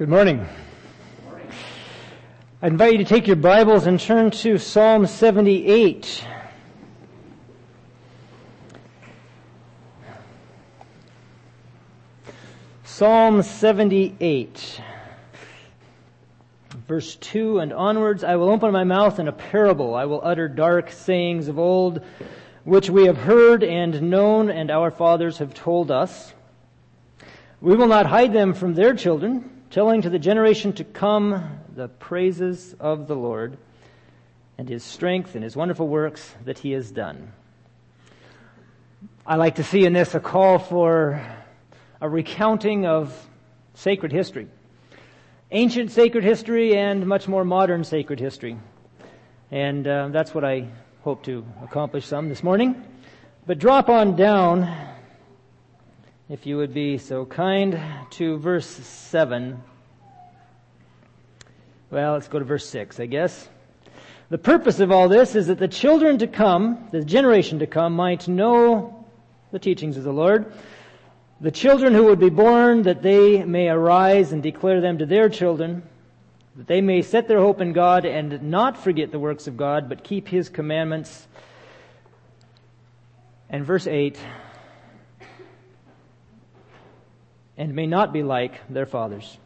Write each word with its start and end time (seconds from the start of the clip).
Good 0.00 0.08
morning. 0.08 0.48
I 2.62 2.68
invite 2.68 2.92
you 2.92 2.98
to 3.00 3.04
take 3.04 3.26
your 3.26 3.36
Bibles 3.36 3.86
and 3.86 4.00
turn 4.00 4.30
to 4.30 4.56
Psalm 4.56 5.06
78. 5.06 6.24
Psalm 12.82 13.42
78. 13.42 14.80
Verse 16.88 17.16
2 17.16 17.58
and 17.58 17.70
onwards, 17.74 18.24
I 18.24 18.36
will 18.36 18.48
open 18.48 18.72
my 18.72 18.84
mouth 18.84 19.18
in 19.18 19.28
a 19.28 19.32
parable. 19.32 19.94
I 19.94 20.06
will 20.06 20.22
utter 20.24 20.48
dark 20.48 20.90
sayings 20.90 21.46
of 21.46 21.58
old, 21.58 22.02
which 22.64 22.88
we 22.88 23.04
have 23.04 23.18
heard 23.18 23.62
and 23.62 24.08
known 24.08 24.48
and 24.48 24.70
our 24.70 24.90
fathers 24.90 25.36
have 25.36 25.52
told 25.52 25.90
us. 25.90 26.32
We 27.60 27.76
will 27.76 27.86
not 27.86 28.06
hide 28.06 28.32
them 28.32 28.54
from 28.54 28.72
their 28.72 28.94
children 28.94 29.58
telling 29.70 30.02
to 30.02 30.10
the 30.10 30.18
generation 30.18 30.72
to 30.72 30.82
come 30.82 31.60
the 31.76 31.86
praises 31.86 32.74
of 32.80 33.06
the 33.06 33.14
Lord 33.14 33.56
and 34.58 34.68
his 34.68 34.82
strength 34.82 35.36
and 35.36 35.44
his 35.44 35.54
wonderful 35.54 35.86
works 35.86 36.34
that 36.44 36.58
he 36.58 36.72
has 36.72 36.90
done. 36.90 37.32
I 39.24 39.36
like 39.36 39.54
to 39.56 39.64
see 39.64 39.84
in 39.84 39.92
this 39.92 40.14
a 40.16 40.20
call 40.20 40.58
for 40.58 41.24
a 42.00 42.08
recounting 42.08 42.84
of 42.84 43.14
sacred 43.74 44.10
history. 44.10 44.48
Ancient 45.52 45.92
sacred 45.92 46.24
history 46.24 46.76
and 46.76 47.06
much 47.06 47.28
more 47.28 47.44
modern 47.44 47.84
sacred 47.84 48.18
history. 48.18 48.58
And 49.52 49.86
uh, 49.86 50.08
that's 50.08 50.34
what 50.34 50.44
I 50.44 50.66
hope 51.02 51.22
to 51.24 51.44
accomplish 51.62 52.06
some 52.06 52.28
this 52.28 52.42
morning. 52.42 52.84
But 53.46 53.60
drop 53.60 53.88
on 53.88 54.16
down 54.16 54.89
if 56.30 56.46
you 56.46 56.56
would 56.58 56.72
be 56.72 56.96
so 56.96 57.26
kind, 57.26 57.76
to 58.10 58.38
verse 58.38 58.64
7. 58.64 59.60
Well, 61.90 62.12
let's 62.12 62.28
go 62.28 62.38
to 62.38 62.44
verse 62.44 62.68
6, 62.68 63.00
I 63.00 63.06
guess. 63.06 63.48
The 64.28 64.38
purpose 64.38 64.78
of 64.78 64.92
all 64.92 65.08
this 65.08 65.34
is 65.34 65.48
that 65.48 65.58
the 65.58 65.66
children 65.66 66.18
to 66.18 66.28
come, 66.28 66.88
the 66.92 67.04
generation 67.04 67.58
to 67.58 67.66
come, 67.66 67.94
might 67.94 68.28
know 68.28 69.04
the 69.50 69.58
teachings 69.58 69.96
of 69.96 70.04
the 70.04 70.12
Lord. 70.12 70.52
The 71.40 71.50
children 71.50 71.94
who 71.94 72.04
would 72.04 72.20
be 72.20 72.30
born, 72.30 72.82
that 72.82 73.02
they 73.02 73.42
may 73.42 73.68
arise 73.68 74.30
and 74.30 74.40
declare 74.40 74.80
them 74.80 74.98
to 74.98 75.06
their 75.06 75.28
children, 75.28 75.82
that 76.54 76.68
they 76.68 76.80
may 76.80 77.02
set 77.02 77.26
their 77.26 77.40
hope 77.40 77.60
in 77.60 77.72
God 77.72 78.04
and 78.04 78.40
not 78.44 78.76
forget 78.76 79.10
the 79.10 79.18
works 79.18 79.48
of 79.48 79.56
God, 79.56 79.88
but 79.88 80.04
keep 80.04 80.28
His 80.28 80.48
commandments. 80.48 81.26
And 83.48 83.64
verse 83.64 83.88
8, 83.88 84.16
and 87.60 87.74
may 87.74 87.86
not 87.86 88.10
be 88.10 88.22
like 88.22 88.58
their 88.70 88.86
fathers. 88.86 89.36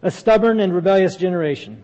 A 0.00 0.12
stubborn 0.12 0.60
and 0.60 0.72
rebellious 0.72 1.16
generation, 1.16 1.82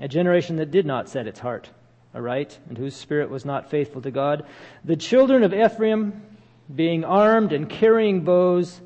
a 0.00 0.06
generation 0.06 0.54
that 0.56 0.70
did 0.70 0.86
not 0.86 1.08
set 1.08 1.26
its 1.26 1.40
heart 1.40 1.68
aright 2.14 2.56
and 2.68 2.78
whose 2.78 2.94
spirit 2.94 3.28
was 3.28 3.44
not 3.44 3.68
faithful 3.68 4.00
to 4.02 4.12
God. 4.12 4.46
The 4.84 4.94
children 4.94 5.42
of 5.42 5.52
Ephraim, 5.52 6.22
being 6.72 7.04
armed 7.04 7.52
and 7.52 7.68
carrying 7.68 8.20
bows, 8.20 8.80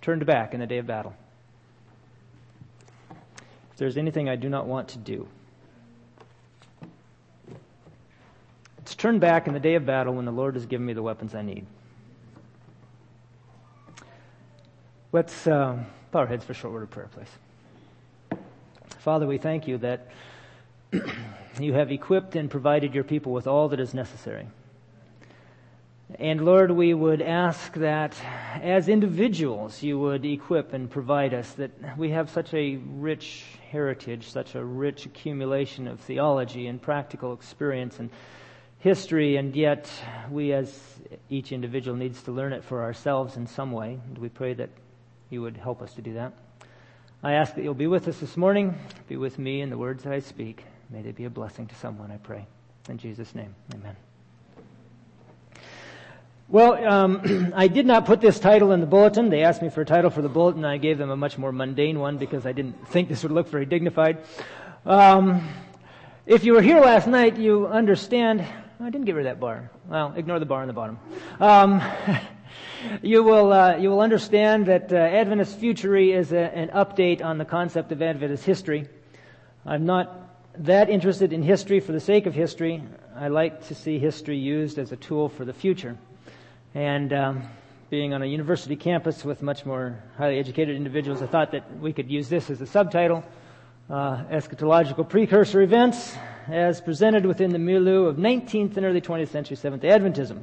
turned 0.00 0.24
back 0.24 0.54
in 0.54 0.60
the 0.60 0.66
day 0.66 0.78
of 0.78 0.86
battle. 0.86 1.14
If 3.10 3.76
there's 3.76 3.98
anything 3.98 4.30
I 4.30 4.36
do 4.36 4.48
not 4.48 4.66
want 4.66 4.88
to 4.88 4.98
do, 4.98 5.28
it's 8.78 8.94
turn 8.94 9.18
back 9.18 9.46
in 9.46 9.52
the 9.52 9.60
day 9.60 9.74
of 9.74 9.84
battle 9.84 10.14
when 10.14 10.24
the 10.24 10.32
Lord 10.32 10.54
has 10.54 10.64
given 10.64 10.86
me 10.86 10.94
the 10.94 11.02
weapons 11.02 11.34
I 11.34 11.42
need. 11.42 11.66
Let's 15.14 15.46
uh, 15.46 15.78
bow 16.10 16.18
our 16.18 16.26
heads 16.26 16.44
for 16.44 16.50
a 16.50 16.54
short 16.56 16.74
word 16.74 16.82
of 16.82 16.90
prayer, 16.90 17.08
please. 17.14 18.40
Father, 18.98 19.28
we 19.28 19.38
thank 19.38 19.68
you 19.68 19.78
that 19.78 20.08
you 21.60 21.72
have 21.72 21.92
equipped 21.92 22.34
and 22.34 22.50
provided 22.50 22.96
your 22.96 23.04
people 23.04 23.32
with 23.32 23.46
all 23.46 23.68
that 23.68 23.78
is 23.78 23.94
necessary. 23.94 24.48
And 26.18 26.44
Lord, 26.44 26.72
we 26.72 26.94
would 26.94 27.22
ask 27.22 27.74
that 27.74 28.16
as 28.60 28.88
individuals 28.88 29.84
you 29.84 30.00
would 30.00 30.24
equip 30.24 30.72
and 30.72 30.90
provide 30.90 31.32
us, 31.32 31.48
that 31.52 31.96
we 31.96 32.10
have 32.10 32.28
such 32.28 32.52
a 32.52 32.78
rich 32.78 33.44
heritage, 33.70 34.28
such 34.28 34.56
a 34.56 34.64
rich 34.64 35.06
accumulation 35.06 35.86
of 35.86 36.00
theology 36.00 36.66
and 36.66 36.82
practical 36.82 37.34
experience 37.34 38.00
and 38.00 38.10
history, 38.80 39.36
and 39.36 39.54
yet 39.54 39.88
we 40.28 40.52
as 40.52 40.76
each 41.30 41.52
individual 41.52 41.96
needs 41.96 42.20
to 42.24 42.32
learn 42.32 42.52
it 42.52 42.64
for 42.64 42.82
ourselves 42.82 43.36
in 43.36 43.46
some 43.46 43.70
way. 43.70 44.00
And 44.08 44.18
we 44.18 44.28
pray 44.28 44.54
that 44.54 44.70
you 45.34 45.42
would 45.42 45.56
help 45.56 45.82
us 45.82 45.92
to 45.94 46.00
do 46.00 46.14
that. 46.14 46.32
I 47.22 47.32
ask 47.32 47.56
that 47.56 47.64
you'll 47.64 47.74
be 47.74 47.88
with 47.88 48.06
us 48.06 48.18
this 48.18 48.36
morning, 48.36 48.78
be 49.08 49.16
with 49.16 49.36
me 49.38 49.62
in 49.62 49.68
the 49.68 49.76
words 49.76 50.04
that 50.04 50.12
I 50.12 50.20
speak. 50.20 50.64
May 50.90 51.02
they 51.02 51.10
be 51.10 51.24
a 51.24 51.30
blessing 51.30 51.66
to 51.66 51.74
someone, 51.74 52.12
I 52.12 52.18
pray. 52.18 52.46
In 52.88 52.98
Jesus' 52.98 53.34
name, 53.34 53.54
amen. 53.74 53.96
Well, 56.48 56.86
um, 56.86 57.52
I 57.56 57.66
did 57.66 57.84
not 57.84 58.06
put 58.06 58.20
this 58.20 58.38
title 58.38 58.70
in 58.70 58.80
the 58.80 58.86
bulletin. 58.86 59.28
They 59.28 59.42
asked 59.42 59.60
me 59.60 59.70
for 59.70 59.80
a 59.80 59.84
title 59.84 60.10
for 60.10 60.22
the 60.22 60.28
bulletin. 60.28 60.64
I 60.64 60.76
gave 60.76 60.98
them 60.98 61.10
a 61.10 61.16
much 61.16 61.36
more 61.36 61.50
mundane 61.50 61.98
one 61.98 62.16
because 62.16 62.46
I 62.46 62.52
didn't 62.52 62.86
think 62.88 63.08
this 63.08 63.24
would 63.24 63.32
look 63.32 63.48
very 63.48 63.66
dignified. 63.66 64.18
Um, 64.86 65.48
if 66.26 66.44
you 66.44 66.52
were 66.52 66.62
here 66.62 66.80
last 66.80 67.08
night, 67.08 67.38
you 67.38 67.66
understand. 67.66 68.44
I 68.78 68.90
didn't 68.90 69.06
get 69.06 69.16
rid 69.16 69.26
of 69.26 69.32
that 69.32 69.40
bar. 69.40 69.70
Well, 69.88 70.14
ignore 70.16 70.38
the 70.38 70.46
bar 70.46 70.60
on 70.60 70.68
the 70.68 70.74
bottom. 70.74 70.98
Um, 71.40 71.82
you 73.02 73.22
will 73.22 73.52
uh, 73.52 73.76
you 73.76 73.90
will 73.90 74.00
understand 74.00 74.66
that 74.66 74.92
uh, 74.92 74.96
Adventist 74.96 75.58
futury 75.58 76.12
is 76.12 76.32
a, 76.32 76.54
an 76.56 76.68
update 76.68 77.24
on 77.24 77.38
the 77.38 77.44
concept 77.44 77.92
of 77.92 78.02
Adventist 78.02 78.44
history. 78.44 78.88
I'm 79.66 79.86
not 79.86 80.20
that 80.58 80.90
interested 80.90 81.32
in 81.32 81.42
history 81.42 81.80
for 81.80 81.92
the 81.92 82.00
sake 82.00 82.26
of 82.26 82.34
history. 82.34 82.82
I 83.16 83.28
like 83.28 83.66
to 83.68 83.74
see 83.74 83.98
history 83.98 84.38
used 84.38 84.78
as 84.78 84.92
a 84.92 84.96
tool 84.96 85.28
for 85.28 85.44
the 85.44 85.52
future. 85.52 85.96
And 86.74 87.12
um, 87.12 87.42
being 87.90 88.12
on 88.12 88.22
a 88.22 88.26
university 88.26 88.76
campus 88.76 89.24
with 89.24 89.42
much 89.42 89.64
more 89.64 90.02
highly 90.16 90.38
educated 90.38 90.76
individuals, 90.76 91.22
I 91.22 91.26
thought 91.26 91.52
that 91.52 91.78
we 91.78 91.92
could 91.92 92.10
use 92.10 92.28
this 92.28 92.50
as 92.50 92.60
a 92.60 92.66
subtitle: 92.66 93.24
uh, 93.88 94.24
eschatological 94.24 95.08
precursor 95.08 95.62
events 95.62 96.16
as 96.48 96.80
presented 96.80 97.24
within 97.24 97.50
the 97.50 97.58
milieu 97.58 98.04
of 98.04 98.16
19th 98.16 98.76
and 98.76 98.84
early 98.84 99.00
20th 99.00 99.28
century 99.28 99.56
Seventh 99.56 99.82
Adventism. 99.82 100.42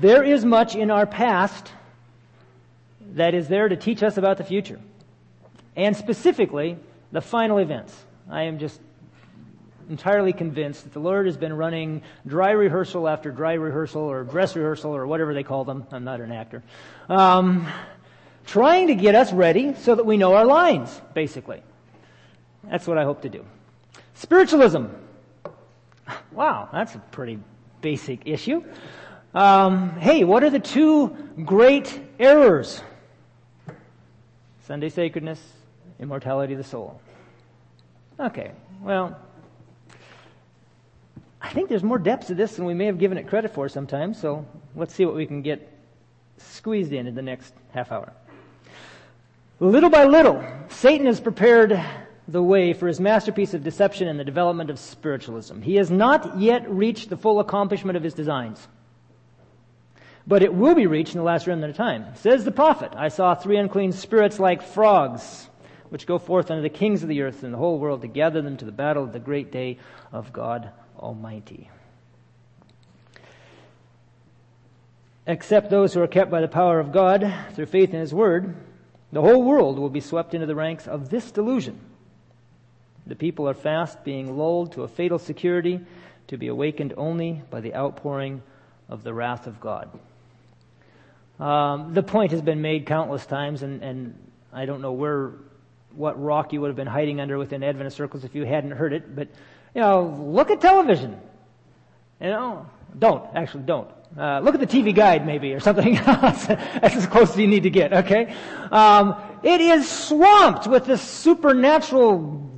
There 0.00 0.24
is 0.24 0.46
much 0.46 0.74
in 0.76 0.90
our 0.90 1.04
past 1.04 1.70
that 3.12 3.34
is 3.34 3.48
there 3.48 3.68
to 3.68 3.76
teach 3.76 4.02
us 4.02 4.16
about 4.16 4.38
the 4.38 4.44
future. 4.44 4.80
And 5.76 5.94
specifically, 5.94 6.78
the 7.12 7.20
final 7.20 7.58
events. 7.58 7.94
I 8.30 8.44
am 8.44 8.58
just 8.58 8.80
entirely 9.90 10.32
convinced 10.32 10.84
that 10.84 10.94
the 10.94 11.00
Lord 11.00 11.26
has 11.26 11.36
been 11.36 11.52
running 11.52 12.02
dry 12.26 12.52
rehearsal 12.52 13.08
after 13.08 13.30
dry 13.30 13.54
rehearsal 13.54 14.02
or 14.02 14.24
dress 14.24 14.56
rehearsal 14.56 14.96
or 14.96 15.06
whatever 15.06 15.34
they 15.34 15.42
call 15.42 15.64
them. 15.64 15.86
I'm 15.90 16.04
not 16.04 16.20
an 16.20 16.32
actor. 16.32 16.62
Um, 17.10 17.66
trying 18.46 18.86
to 18.86 18.94
get 18.94 19.14
us 19.14 19.32
ready 19.34 19.74
so 19.74 19.94
that 19.96 20.06
we 20.06 20.16
know 20.16 20.34
our 20.34 20.46
lines, 20.46 20.98
basically. 21.12 21.62
That's 22.64 22.86
what 22.86 22.96
I 22.96 23.04
hope 23.04 23.22
to 23.22 23.28
do. 23.28 23.44
Spiritualism. 24.14 24.86
Wow, 26.32 26.68
that's 26.72 26.94
a 26.94 26.98
pretty 26.98 27.38
basic 27.82 28.26
issue. 28.26 28.64
Um, 29.32 29.90
hey, 29.90 30.24
what 30.24 30.42
are 30.42 30.50
the 30.50 30.58
two 30.58 31.16
great 31.44 32.00
errors? 32.18 32.82
Sunday 34.66 34.88
sacredness, 34.88 35.40
immortality 36.00 36.54
of 36.54 36.58
the 36.58 36.64
soul. 36.64 37.00
Okay, 38.18 38.50
well, 38.82 39.16
I 41.40 41.50
think 41.50 41.68
there's 41.68 41.84
more 41.84 41.98
depth 41.98 42.26
to 42.26 42.34
this 42.34 42.56
than 42.56 42.64
we 42.64 42.74
may 42.74 42.86
have 42.86 42.98
given 42.98 43.18
it 43.18 43.28
credit 43.28 43.54
for 43.54 43.68
sometimes, 43.68 44.20
so 44.20 44.44
let's 44.74 44.94
see 44.94 45.04
what 45.04 45.14
we 45.14 45.26
can 45.26 45.42
get 45.42 45.72
squeezed 46.36 46.92
in 46.92 47.06
in 47.06 47.14
the 47.14 47.22
next 47.22 47.54
half 47.72 47.92
hour. 47.92 48.12
Little 49.60 49.90
by 49.90 50.06
little, 50.06 50.44
Satan 50.70 51.06
has 51.06 51.20
prepared 51.20 51.80
the 52.26 52.42
way 52.42 52.72
for 52.72 52.88
his 52.88 52.98
masterpiece 52.98 53.54
of 53.54 53.62
deception 53.62 54.08
and 54.08 54.18
the 54.18 54.24
development 54.24 54.70
of 54.70 54.78
spiritualism. 54.78 55.62
He 55.62 55.76
has 55.76 55.90
not 55.90 56.38
yet 56.38 56.68
reached 56.68 57.10
the 57.10 57.16
full 57.16 57.38
accomplishment 57.38 57.96
of 57.96 58.02
his 58.02 58.14
designs 58.14 58.66
but 60.30 60.44
it 60.44 60.54
will 60.54 60.76
be 60.76 60.86
reached 60.86 61.12
in 61.12 61.18
the 61.18 61.24
last 61.24 61.48
remnant 61.48 61.72
of 61.72 61.76
time. 61.76 62.06
Says 62.14 62.44
the 62.44 62.52
prophet, 62.52 62.92
I 62.96 63.08
saw 63.08 63.34
three 63.34 63.56
unclean 63.56 63.90
spirits 63.90 64.38
like 64.38 64.62
frogs, 64.62 65.48
which 65.88 66.06
go 66.06 66.20
forth 66.20 66.52
unto 66.52 66.62
the 66.62 66.68
kings 66.68 67.02
of 67.02 67.08
the 67.08 67.22
earth 67.22 67.42
and 67.42 67.52
the 67.52 67.58
whole 67.58 67.80
world 67.80 68.02
to 68.02 68.06
gather 68.06 68.40
them 68.40 68.56
to 68.58 68.64
the 68.64 68.70
battle 68.70 69.02
of 69.02 69.12
the 69.12 69.18
great 69.18 69.50
day 69.50 69.78
of 70.12 70.32
God 70.32 70.70
Almighty. 70.96 71.68
Except 75.26 75.68
those 75.68 75.94
who 75.94 76.00
are 76.00 76.06
kept 76.06 76.30
by 76.30 76.40
the 76.40 76.46
power 76.46 76.78
of 76.78 76.92
God 76.92 77.34
through 77.54 77.66
faith 77.66 77.92
in 77.92 77.98
His 77.98 78.14
Word, 78.14 78.54
the 79.10 79.22
whole 79.22 79.42
world 79.42 79.80
will 79.80 79.90
be 79.90 79.98
swept 79.98 80.32
into 80.32 80.46
the 80.46 80.54
ranks 80.54 80.86
of 80.86 81.10
this 81.10 81.32
delusion. 81.32 81.80
The 83.04 83.16
people 83.16 83.48
are 83.48 83.54
fast 83.54 84.04
being 84.04 84.38
lulled 84.38 84.74
to 84.74 84.84
a 84.84 84.88
fatal 84.88 85.18
security 85.18 85.80
to 86.28 86.38
be 86.38 86.46
awakened 86.46 86.94
only 86.96 87.42
by 87.50 87.60
the 87.60 87.74
outpouring 87.74 88.42
of 88.88 89.02
the 89.02 89.12
wrath 89.12 89.48
of 89.48 89.58
God. 89.58 89.90
Um, 91.40 91.94
the 91.94 92.02
point 92.02 92.32
has 92.32 92.42
been 92.42 92.60
made 92.60 92.84
countless 92.84 93.24
times, 93.24 93.62
and, 93.62 93.82
and 93.82 94.30
I 94.52 94.66
don't 94.66 94.82
know 94.82 94.92
where, 94.92 95.32
what 95.94 96.22
rock 96.22 96.52
you 96.52 96.60
would 96.60 96.68
have 96.68 96.76
been 96.76 96.86
hiding 96.86 97.18
under 97.18 97.38
within 97.38 97.62
Adventist 97.62 97.96
circles 97.96 98.24
if 98.24 98.34
you 98.34 98.44
hadn't 98.44 98.72
heard 98.72 98.92
it, 98.92 99.16
but, 99.16 99.28
you 99.74 99.80
know, 99.80 100.02
look 100.20 100.50
at 100.50 100.60
television. 100.60 101.18
You 102.20 102.28
know, 102.28 102.66
don't, 102.98 103.24
actually 103.34 103.62
don't. 103.62 103.88
Uh, 104.18 104.40
look 104.40 104.54
at 104.54 104.60
the 104.60 104.66
TV 104.66 104.94
guide 104.94 105.24
maybe 105.24 105.54
or 105.54 105.60
something. 105.60 105.94
That's 106.06 106.50
as 106.50 107.06
close 107.06 107.30
as 107.30 107.38
you 107.38 107.46
need 107.46 107.62
to 107.62 107.70
get, 107.70 107.92
okay? 107.92 108.34
Um, 108.70 109.16
it 109.42 109.62
is 109.62 109.88
swamped 109.88 110.66
with 110.66 110.84
this 110.84 111.00
supernatural 111.00 112.50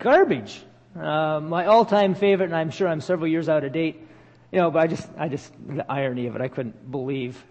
garbage. 0.00 0.60
Uh, 0.94 1.40
my 1.40 1.66
all-time 1.66 2.14
favorite, 2.14 2.46
and 2.46 2.56
I'm 2.56 2.70
sure 2.70 2.88
I'm 2.88 3.00
several 3.00 3.28
years 3.28 3.48
out 3.48 3.64
of 3.64 3.72
date, 3.72 4.06
you 4.52 4.58
know, 4.58 4.70
but 4.70 4.80
I 4.80 4.86
just, 4.86 5.08
I 5.16 5.28
just, 5.28 5.52
the 5.66 5.90
irony 5.90 6.26
of 6.26 6.34
it, 6.34 6.42
I 6.42 6.48
couldn't 6.48 6.90
believe. 6.90 7.42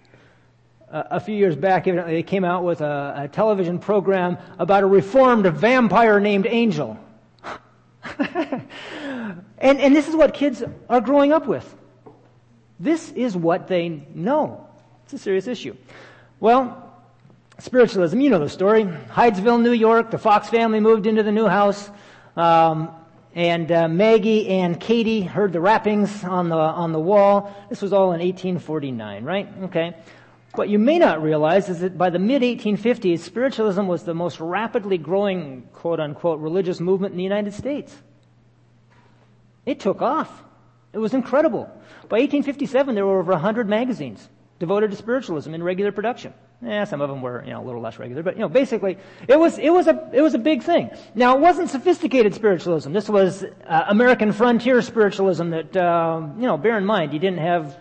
Uh, 0.90 1.04
a 1.12 1.20
few 1.20 1.36
years 1.36 1.56
back, 1.56 1.86
evidently, 1.86 2.14
they 2.14 2.24
came 2.24 2.46
out 2.46 2.64
with 2.64 2.80
a, 2.80 3.14
a 3.18 3.28
television 3.28 3.78
program 3.78 4.38
about 4.58 4.84
a 4.84 4.86
reformed 4.86 5.46
vampire 5.46 6.20
named 6.20 6.48
Angel. 6.50 6.98
and, 8.20 8.62
and 9.60 9.96
this 9.96 10.08
is 10.08 10.16
what 10.16 10.34
kids 10.34 10.64
are 10.90 11.02
growing 11.02 11.34
up 11.34 11.46
with. 11.46 11.76
This 12.80 13.12
is 13.12 13.36
what 13.36 13.68
they 13.68 14.08
know. 14.14 14.66
It's 15.04 15.14
a 15.14 15.18
serious 15.18 15.48
issue. 15.48 15.76
Well, 16.40 16.94
spiritualism, 17.60 18.22
you 18.22 18.30
know 18.30 18.40
the 18.40 18.48
story. 18.48 18.86
Hydesville, 18.86 19.62
New 19.62 19.74
York, 19.74 20.12
the 20.12 20.18
Fox 20.18 20.48
family 20.48 20.80
moved 20.80 21.06
into 21.06 21.24
the 21.24 21.32
new 21.34 21.48
house. 21.48 21.90
Um, 22.38 22.92
and 23.36 23.72
uh, 23.72 23.88
Maggie 23.88 24.48
and 24.48 24.80
Katie 24.80 25.22
heard 25.22 25.54
the 25.54 25.60
rappings 25.60 26.24
on 26.24 26.50
the 26.50 26.56
on 26.56 26.92
the 26.92 27.00
wall. 27.00 27.56
This 27.70 27.82
was 27.82 27.94
all 27.94 28.14
in 28.14 28.20
1849, 28.20 29.24
right? 29.24 29.48
Okay. 29.64 29.96
What 30.58 30.70
you 30.70 30.80
may 30.80 30.98
not 30.98 31.22
realize 31.22 31.70
is 31.70 31.82
that 31.82 32.00
by 32.00 32.10
the 32.10 32.18
mid 32.18 32.42
1850s, 32.42 33.20
spiritualism 33.20 33.86
was 33.86 34.04
the 34.04 34.16
most 34.16 34.40
rapidly 34.40 34.98
growing, 34.98 35.70
quote 35.72 36.00
unquote, 36.00 36.40
religious 36.40 36.80
movement 36.80 37.12
in 37.12 37.18
the 37.18 37.24
United 37.24 37.54
States. 37.54 37.96
It 39.68 39.80
took 39.80 40.02
off. 40.02 40.44
It 40.94 40.98
was 40.98 41.14
incredible. 41.14 41.66
By 42.10 42.22
1857, 42.22 42.96
there 42.96 43.06
were 43.06 43.20
over 43.20 43.34
100 43.34 43.70
magazines 43.70 44.28
devoted 44.58 44.90
to 44.90 44.98
spiritualism 44.98 45.54
in 45.54 45.62
regular 45.62 45.92
production. 45.92 46.34
Yeah, 46.64 46.86
some 46.86 47.02
of 47.02 47.10
them 47.12 47.22
were, 47.22 47.44
you 47.46 47.52
know, 47.52 47.62
a 47.62 47.66
little 47.66 47.82
less 47.82 48.00
regular, 48.00 48.24
but 48.24 48.34
you 48.34 48.42
know, 48.42 48.50
basically, 48.50 48.98
it 49.28 49.38
was 49.38 49.60
it 49.60 49.70
was 49.70 49.86
a 49.86 50.10
it 50.12 50.22
was 50.22 50.34
a 50.34 50.40
big 50.40 50.64
thing. 50.64 50.90
Now, 51.14 51.38
it 51.38 51.40
wasn't 51.40 51.70
sophisticated 51.70 52.34
spiritualism. 52.34 52.94
This 52.94 53.08
was 53.08 53.44
uh, 53.44 53.84
American 53.90 54.32
frontier 54.32 54.82
spiritualism. 54.82 55.52
That 55.52 55.78
uh, 55.78 56.28
you 56.36 56.48
know, 56.48 56.58
bear 56.58 56.80
in 56.80 56.86
mind, 56.86 57.14
you 57.14 57.20
didn't 57.20 57.42
have 57.42 57.78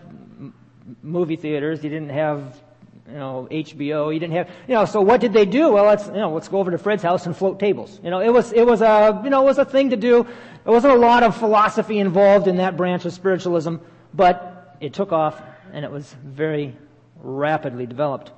movie 1.01 1.37
theaters, 1.37 1.83
you 1.83 1.89
didn't 1.89 2.09
have 2.09 2.61
you 3.07 3.17
know 3.17 3.47
HBO, 3.49 4.13
you 4.13 4.19
didn't 4.19 4.35
have 4.35 4.49
you 4.67 4.73
know. 4.73 4.85
So 4.85 5.01
what 5.01 5.21
did 5.21 5.33
they 5.33 5.45
do? 5.45 5.71
Well, 5.71 5.85
let's 5.85 6.07
you 6.07 6.13
know, 6.13 6.33
let's 6.33 6.47
go 6.47 6.59
over 6.59 6.71
to 6.71 6.77
Fred's 6.77 7.03
house 7.03 7.25
and 7.25 7.35
float 7.35 7.59
tables. 7.59 7.99
You 8.03 8.09
know, 8.09 8.19
it 8.19 8.29
was 8.29 8.51
it 8.51 8.65
was 8.65 8.81
a 8.81 9.21
you 9.23 9.29
know 9.29 9.41
it 9.43 9.45
was 9.45 9.57
a 9.57 9.65
thing 9.65 9.91
to 9.91 9.97
do. 9.97 10.23
There 10.63 10.73
wasn't 10.73 10.93
a 10.93 10.97
lot 10.97 11.23
of 11.23 11.37
philosophy 11.37 11.99
involved 11.99 12.47
in 12.47 12.57
that 12.57 12.75
branch 12.75 13.05
of 13.05 13.13
spiritualism, 13.13 13.75
but 14.13 14.77
it 14.81 14.93
took 14.93 15.11
off 15.11 15.41
and 15.73 15.85
it 15.85 15.91
was 15.91 16.13
very 16.23 16.75
rapidly 17.21 17.85
developed. 17.85 18.31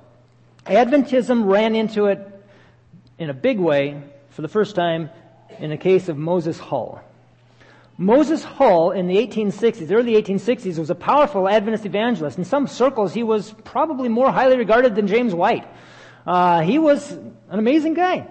Adventism 0.66 1.46
ran 1.46 1.74
into 1.74 2.06
it 2.06 2.18
in 3.18 3.30
a 3.30 3.34
big 3.34 3.58
way 3.58 4.02
for 4.30 4.42
the 4.42 4.48
first 4.48 4.76
time 4.76 5.10
in 5.58 5.70
the 5.70 5.76
case 5.76 6.08
of 6.08 6.16
Moses 6.16 6.58
Hull. 6.58 7.02
Moses 8.00 8.42
Hull 8.42 8.92
in 8.92 9.08
the 9.08 9.16
1860s, 9.18 9.92
early 9.92 10.14
1860s, 10.14 10.78
was 10.78 10.88
a 10.88 10.94
powerful 10.94 11.46
Adventist 11.46 11.84
evangelist. 11.84 12.38
In 12.38 12.46
some 12.46 12.66
circles, 12.66 13.12
he 13.12 13.22
was 13.22 13.52
probably 13.62 14.08
more 14.08 14.32
highly 14.32 14.56
regarded 14.56 14.94
than 14.94 15.06
James 15.06 15.34
White. 15.34 15.68
Uh, 16.26 16.62
he 16.62 16.78
was 16.78 17.12
an 17.12 17.58
amazing 17.58 17.92
guy. 17.92 18.26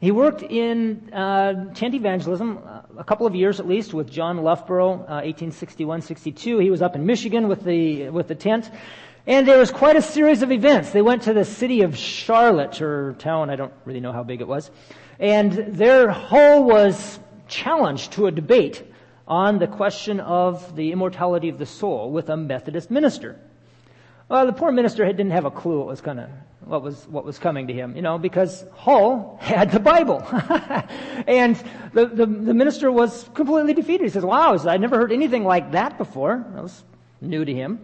He 0.00 0.10
worked 0.10 0.42
in 0.42 1.14
uh, 1.14 1.72
tent 1.72 1.94
evangelism 1.94 2.58
uh, 2.66 2.80
a 2.98 3.04
couple 3.04 3.24
of 3.24 3.36
years 3.36 3.60
at 3.60 3.68
least 3.68 3.94
with 3.94 4.10
John 4.10 4.38
Loughborough, 4.38 5.06
1861-62. 5.08 6.56
Uh, 6.56 6.58
he 6.58 6.70
was 6.70 6.82
up 6.82 6.96
in 6.96 7.06
Michigan 7.06 7.46
with 7.46 7.62
the 7.62 8.08
with 8.08 8.26
the 8.26 8.34
tent, 8.34 8.72
and 9.28 9.46
there 9.46 9.60
was 9.60 9.70
quite 9.70 9.94
a 9.94 10.02
series 10.02 10.42
of 10.42 10.50
events. 10.50 10.90
They 10.90 11.00
went 11.00 11.22
to 11.22 11.32
the 11.32 11.44
city 11.44 11.82
of 11.82 11.96
Charlotte, 11.96 12.82
or 12.82 13.12
town, 13.20 13.50
I 13.50 13.54
don't 13.54 13.72
really 13.84 14.00
know 14.00 14.10
how 14.10 14.24
big 14.24 14.40
it 14.40 14.48
was. 14.48 14.72
And 15.20 15.52
there 15.52 16.10
Hull 16.10 16.64
was 16.64 17.20
challenged 17.46 18.14
to 18.14 18.26
a 18.26 18.32
debate 18.32 18.82
on 19.26 19.58
the 19.58 19.66
question 19.66 20.20
of 20.20 20.74
the 20.76 20.92
immortality 20.92 21.48
of 21.48 21.58
the 21.58 21.66
soul 21.66 22.10
with 22.10 22.28
a 22.28 22.36
Methodist 22.36 22.90
minister. 22.90 23.38
Well, 24.28 24.46
the 24.46 24.52
poor 24.52 24.72
minister 24.72 25.04
didn't 25.04 25.32
have 25.32 25.44
a 25.44 25.50
clue 25.50 25.78
what 25.78 25.88
was 25.88 26.00
gonna, 26.00 26.30
what 26.64 26.82
was, 26.82 27.06
what 27.06 27.24
was 27.24 27.38
coming 27.38 27.66
to 27.66 27.72
him, 27.72 27.94
you 27.96 28.02
know, 28.02 28.18
because 28.18 28.64
Hull 28.72 29.38
had 29.42 29.70
the 29.70 29.80
Bible. 29.80 30.22
and 31.26 31.56
the, 31.92 32.06
the, 32.06 32.26
the, 32.26 32.54
minister 32.54 32.90
was 32.90 33.28
completely 33.34 33.74
defeated. 33.74 34.04
He 34.04 34.10
says, 34.10 34.24
wow, 34.24 34.56
I 34.66 34.78
never 34.78 34.96
heard 34.96 35.12
anything 35.12 35.44
like 35.44 35.72
that 35.72 35.98
before. 35.98 36.46
That 36.54 36.62
was 36.62 36.82
new 37.20 37.44
to 37.44 37.52
him. 37.52 37.80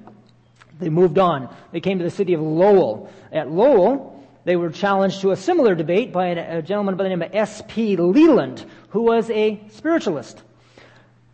They 0.78 0.88
moved 0.88 1.18
on. 1.18 1.54
They 1.72 1.80
came 1.80 1.98
to 1.98 2.04
the 2.04 2.10
city 2.10 2.34
of 2.34 2.40
Lowell. 2.40 3.10
At 3.32 3.50
Lowell, 3.50 4.24
they 4.44 4.56
were 4.56 4.70
challenged 4.70 5.20
to 5.22 5.32
a 5.32 5.36
similar 5.36 5.74
debate 5.74 6.12
by 6.12 6.28
a 6.28 6.62
gentleman 6.62 6.96
by 6.96 7.02
the 7.02 7.10
name 7.10 7.22
of 7.22 7.34
S.P. 7.34 7.96
Leland, 7.96 8.64
who 8.90 9.02
was 9.02 9.28
a 9.30 9.60
spiritualist. 9.70 10.42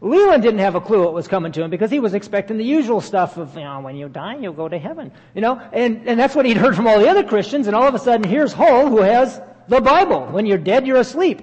Leland 0.04 0.42
didn't 0.42 0.60
have 0.60 0.74
a 0.74 0.82
clue 0.82 1.02
what 1.02 1.14
was 1.14 1.26
coming 1.26 1.50
to 1.52 1.62
him 1.62 1.70
because 1.70 1.90
he 1.90 1.98
was 1.98 2.12
expecting 2.12 2.58
the 2.58 2.64
usual 2.64 3.00
stuff 3.00 3.38
of, 3.38 3.54
you 3.54 3.64
know, 3.64 3.80
when 3.80 3.96
you 3.96 4.06
die, 4.06 4.36
you'll 4.36 4.52
go 4.52 4.68
to 4.68 4.78
heaven. 4.78 5.10
You 5.34 5.40
know, 5.40 5.58
and, 5.72 6.06
and 6.06 6.20
that's 6.20 6.34
what 6.34 6.44
he'd 6.44 6.58
heard 6.58 6.76
from 6.76 6.86
all 6.86 6.98
the 6.98 7.08
other 7.08 7.24
Christians, 7.24 7.68
and 7.68 7.74
all 7.74 7.88
of 7.88 7.94
a 7.94 7.98
sudden 7.98 8.28
here's 8.28 8.52
Hull 8.52 8.90
who 8.90 8.98
has 8.98 9.40
the 9.66 9.80
Bible. 9.80 10.26
When 10.26 10.44
you're 10.44 10.58
dead, 10.58 10.86
you're 10.86 10.98
asleep. 10.98 11.42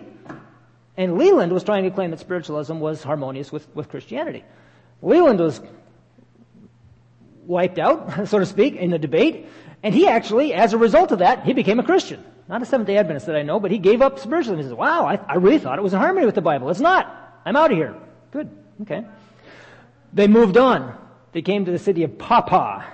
And 0.95 1.17
Leland 1.17 1.51
was 1.51 1.63
trying 1.63 1.85
to 1.85 1.89
claim 1.89 2.11
that 2.11 2.19
spiritualism 2.19 2.79
was 2.79 3.01
harmonious 3.01 3.51
with, 3.51 3.67
with 3.75 3.89
Christianity. 3.89 4.43
Leland 5.01 5.39
was 5.39 5.59
wiped 7.47 7.79
out, 7.79 8.27
so 8.27 8.37
to 8.37 8.45
speak, 8.45 8.75
in 8.75 8.91
the 8.91 8.99
debate. 8.99 9.47
And 9.81 9.95
he 9.95 10.07
actually, 10.07 10.53
as 10.53 10.73
a 10.73 10.77
result 10.77 11.11
of 11.11 11.19
that, 11.19 11.45
he 11.45 11.53
became 11.53 11.79
a 11.79 11.83
Christian. 11.83 12.23
Not 12.47 12.61
a 12.61 12.65
Seventh-day 12.67 12.97
Adventist 12.97 13.25
that 13.25 13.35
I 13.35 13.41
know, 13.41 13.59
but 13.59 13.71
he 13.71 13.79
gave 13.79 14.03
up 14.03 14.19
spiritualism. 14.19 14.57
He 14.57 14.63
says, 14.63 14.73
wow, 14.73 15.07
I, 15.07 15.15
I 15.15 15.37
really 15.37 15.57
thought 15.57 15.79
it 15.79 15.81
was 15.81 15.93
in 15.93 15.99
harmony 15.99 16.27
with 16.27 16.35
the 16.35 16.41
Bible. 16.41 16.69
It's 16.69 16.79
not. 16.79 17.41
I'm 17.43 17.55
out 17.55 17.71
of 17.71 17.77
here. 17.77 17.95
Good. 18.31 18.49
Okay. 18.81 19.05
They 20.13 20.27
moved 20.27 20.57
on. 20.57 20.97
They 21.31 21.41
came 21.41 21.65
to 21.65 21.71
the 21.71 21.79
city 21.79 22.03
of 22.03 22.17
Paw 22.17 22.41
Paw. 22.41 22.85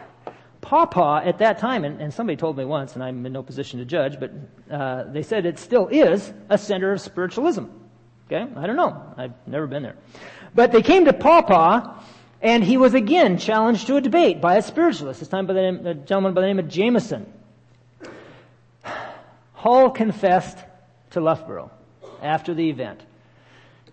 Pawpaw 0.61 1.21
at 1.23 1.39
that 1.39 1.59
time, 1.59 1.85
and, 1.85 2.01
and 2.01 2.13
somebody 2.13 2.35
told 2.35 2.57
me 2.57 2.65
once, 2.65 2.93
and 2.93 3.03
I'm 3.03 3.25
in 3.25 3.31
no 3.31 3.41
position 3.41 3.79
to 3.79 3.85
judge, 3.85 4.19
but 4.19 4.31
uh, 4.69 5.03
they 5.05 5.23
said 5.23 5.45
it 5.45 5.59
still 5.59 5.87
is 5.87 6.33
a 6.49 6.57
center 6.57 6.91
of 6.91 6.99
spiritualism. 6.99 7.63
Okay? 8.25 8.45
I 8.53 8.67
don't 8.67 8.75
know. 8.75 9.13
I've 9.15 9.33
never 9.47 9.65
been 9.65 9.81
there. 9.81 9.95
But 10.53 10.73
they 10.73 10.81
came 10.81 11.05
to 11.05 11.13
Paw 11.13 11.43
Paw, 11.43 12.03
and 12.41 12.65
he 12.65 12.75
was 12.75 12.93
again 12.93 13.37
challenged 13.37 13.87
to 13.87 13.95
a 13.95 14.01
debate 14.01 14.41
by 14.41 14.57
a 14.57 14.61
spiritualist, 14.61 15.21
this 15.21 15.29
time 15.29 15.47
by 15.47 15.53
the 15.53 15.61
name, 15.61 15.87
a 15.87 15.93
gentleman 15.93 16.33
by 16.33 16.41
the 16.41 16.47
name 16.47 16.59
of 16.59 16.67
Jameson. 16.67 17.31
Hull 19.53 19.89
confessed 19.91 20.57
to 21.11 21.21
Loughborough 21.21 21.71
after 22.21 22.53
the 22.53 22.69
event. 22.69 22.99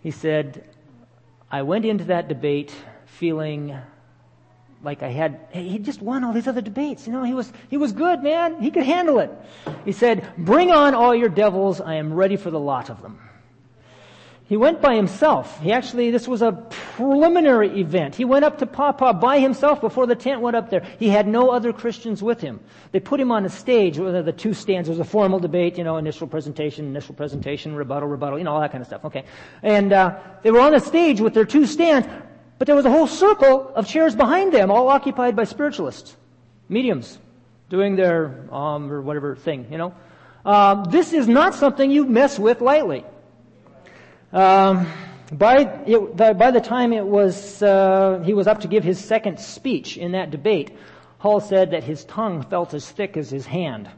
He 0.02 0.10
said, 0.10 0.64
I 1.50 1.62
went 1.62 1.84
into 1.84 2.04
that 2.04 2.28
debate 2.28 2.74
feeling 3.06 3.76
like 4.82 5.02
I 5.02 5.08
had, 5.08 5.40
he 5.50 5.78
just 5.78 6.02
won 6.02 6.24
all 6.24 6.32
these 6.32 6.46
other 6.46 6.60
debates. 6.60 7.06
You 7.06 7.12
know, 7.14 7.24
he 7.24 7.32
was, 7.32 7.50
he 7.70 7.76
was 7.76 7.92
good, 7.92 8.22
man. 8.22 8.60
He 8.60 8.70
could 8.70 8.82
handle 8.82 9.18
it. 9.18 9.30
He 9.84 9.92
said, 9.92 10.30
bring 10.36 10.70
on 10.70 10.94
all 10.94 11.14
your 11.14 11.30
devils. 11.30 11.80
I 11.80 11.94
am 11.94 12.12
ready 12.12 12.36
for 12.36 12.50
the 12.50 12.60
lot 12.60 12.90
of 12.90 13.00
them. 13.00 13.18
He 14.46 14.58
went 14.58 14.82
by 14.82 14.94
himself. 14.94 15.58
He 15.62 15.72
actually, 15.72 16.10
this 16.10 16.28
was 16.28 16.42
a 16.42 16.52
preliminary 16.52 17.80
event. 17.80 18.14
He 18.14 18.26
went 18.26 18.44
up 18.44 18.58
to 18.58 18.66
Paw 18.66 18.92
Paw 18.92 19.14
by 19.14 19.38
himself 19.38 19.80
before 19.80 20.06
the 20.06 20.14
tent 20.14 20.42
went 20.42 20.54
up 20.54 20.68
there. 20.68 20.86
He 20.98 21.08
had 21.08 21.26
no 21.26 21.48
other 21.48 21.72
Christians 21.72 22.22
with 22.22 22.42
him. 22.42 22.60
They 22.92 23.00
put 23.00 23.18
him 23.18 23.32
on 23.32 23.46
a 23.46 23.48
stage 23.48 23.98
where 23.98 24.22
the 24.22 24.32
two 24.32 24.52
stands. 24.52 24.88
There 24.88 24.92
was 24.92 25.00
a 25.00 25.10
formal 25.10 25.38
debate, 25.38 25.78
you 25.78 25.84
know, 25.84 25.96
initial 25.96 26.26
presentation, 26.26 26.84
initial 26.84 27.14
presentation, 27.14 27.74
rebuttal, 27.74 28.06
rebuttal, 28.06 28.36
you 28.36 28.44
know, 28.44 28.52
all 28.52 28.60
that 28.60 28.70
kind 28.70 28.82
of 28.82 28.86
stuff. 28.86 29.06
Okay. 29.06 29.24
And, 29.62 29.94
uh, 29.94 30.18
they 30.42 30.50
were 30.50 30.60
on 30.60 30.74
a 30.74 30.80
stage 30.80 31.22
with 31.22 31.32
their 31.32 31.46
two 31.46 31.64
stands, 31.64 32.06
but 32.58 32.66
there 32.66 32.76
was 32.76 32.84
a 32.84 32.90
whole 32.90 33.06
circle 33.06 33.72
of 33.74 33.86
chairs 33.86 34.14
behind 34.14 34.52
them, 34.52 34.70
all 34.70 34.88
occupied 34.88 35.36
by 35.36 35.44
spiritualists, 35.44 36.16
mediums, 36.68 37.18
doing 37.70 37.96
their, 37.96 38.44
um, 38.52 38.92
or 38.92 39.00
whatever 39.00 39.36
thing, 39.36 39.68
you 39.70 39.78
know. 39.78 39.94
Um, 40.44 40.84
this 40.90 41.14
is 41.14 41.26
not 41.26 41.54
something 41.54 41.90
you 41.90 42.04
mess 42.04 42.38
with 42.38 42.60
lightly. 42.60 43.06
Um, 44.34 44.88
by, 45.32 45.60
it, 45.86 46.16
the, 46.16 46.34
by 46.34 46.50
the 46.50 46.60
time 46.60 46.92
it 46.92 47.06
was, 47.06 47.62
uh, 47.62 48.20
he 48.24 48.34
was 48.34 48.48
up 48.48 48.60
to 48.62 48.68
give 48.68 48.82
his 48.82 49.02
second 49.02 49.38
speech 49.38 49.96
in 49.96 50.12
that 50.12 50.32
debate, 50.32 50.76
Hull 51.18 51.40
said 51.40 51.70
that 51.70 51.84
his 51.84 52.04
tongue 52.04 52.42
felt 52.42 52.74
as 52.74 52.90
thick 52.90 53.16
as 53.16 53.30
his 53.30 53.46
hand. 53.46 53.88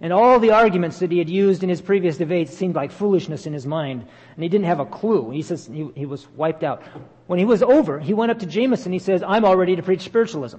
And 0.00 0.12
all 0.12 0.40
the 0.40 0.50
arguments 0.50 0.98
that 0.98 1.12
he 1.12 1.18
had 1.18 1.30
used 1.30 1.62
in 1.62 1.68
his 1.68 1.80
previous 1.80 2.16
debates 2.16 2.56
seemed 2.56 2.74
like 2.74 2.90
foolishness 2.90 3.46
in 3.46 3.52
his 3.52 3.66
mind. 3.66 4.04
And 4.34 4.42
he 4.42 4.48
didn't 4.48 4.66
have 4.66 4.80
a 4.80 4.86
clue. 4.86 5.30
He 5.30 5.42
says 5.42 5.66
he, 5.66 5.88
he 5.94 6.06
was 6.06 6.26
wiped 6.30 6.64
out. 6.64 6.82
When 7.28 7.38
he 7.38 7.44
was 7.44 7.62
over, 7.62 8.00
he 8.00 8.14
went 8.14 8.32
up 8.32 8.40
to 8.40 8.46
Jameson. 8.46 8.92
He 8.92 8.98
says, 8.98 9.22
I'm 9.22 9.44
all 9.44 9.56
ready 9.56 9.76
to 9.76 9.82
preach 9.82 10.02
spiritualism. 10.02 10.58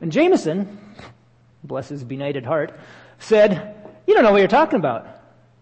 And 0.00 0.10
Jameson, 0.10 0.80
bless 1.62 1.88
his 1.88 2.02
benighted 2.02 2.44
heart, 2.44 2.78
said, 3.20 3.76
you 4.06 4.14
don't 4.14 4.24
know 4.24 4.32
what 4.32 4.38
you're 4.38 4.48
talking 4.48 4.78
about. 4.78 5.06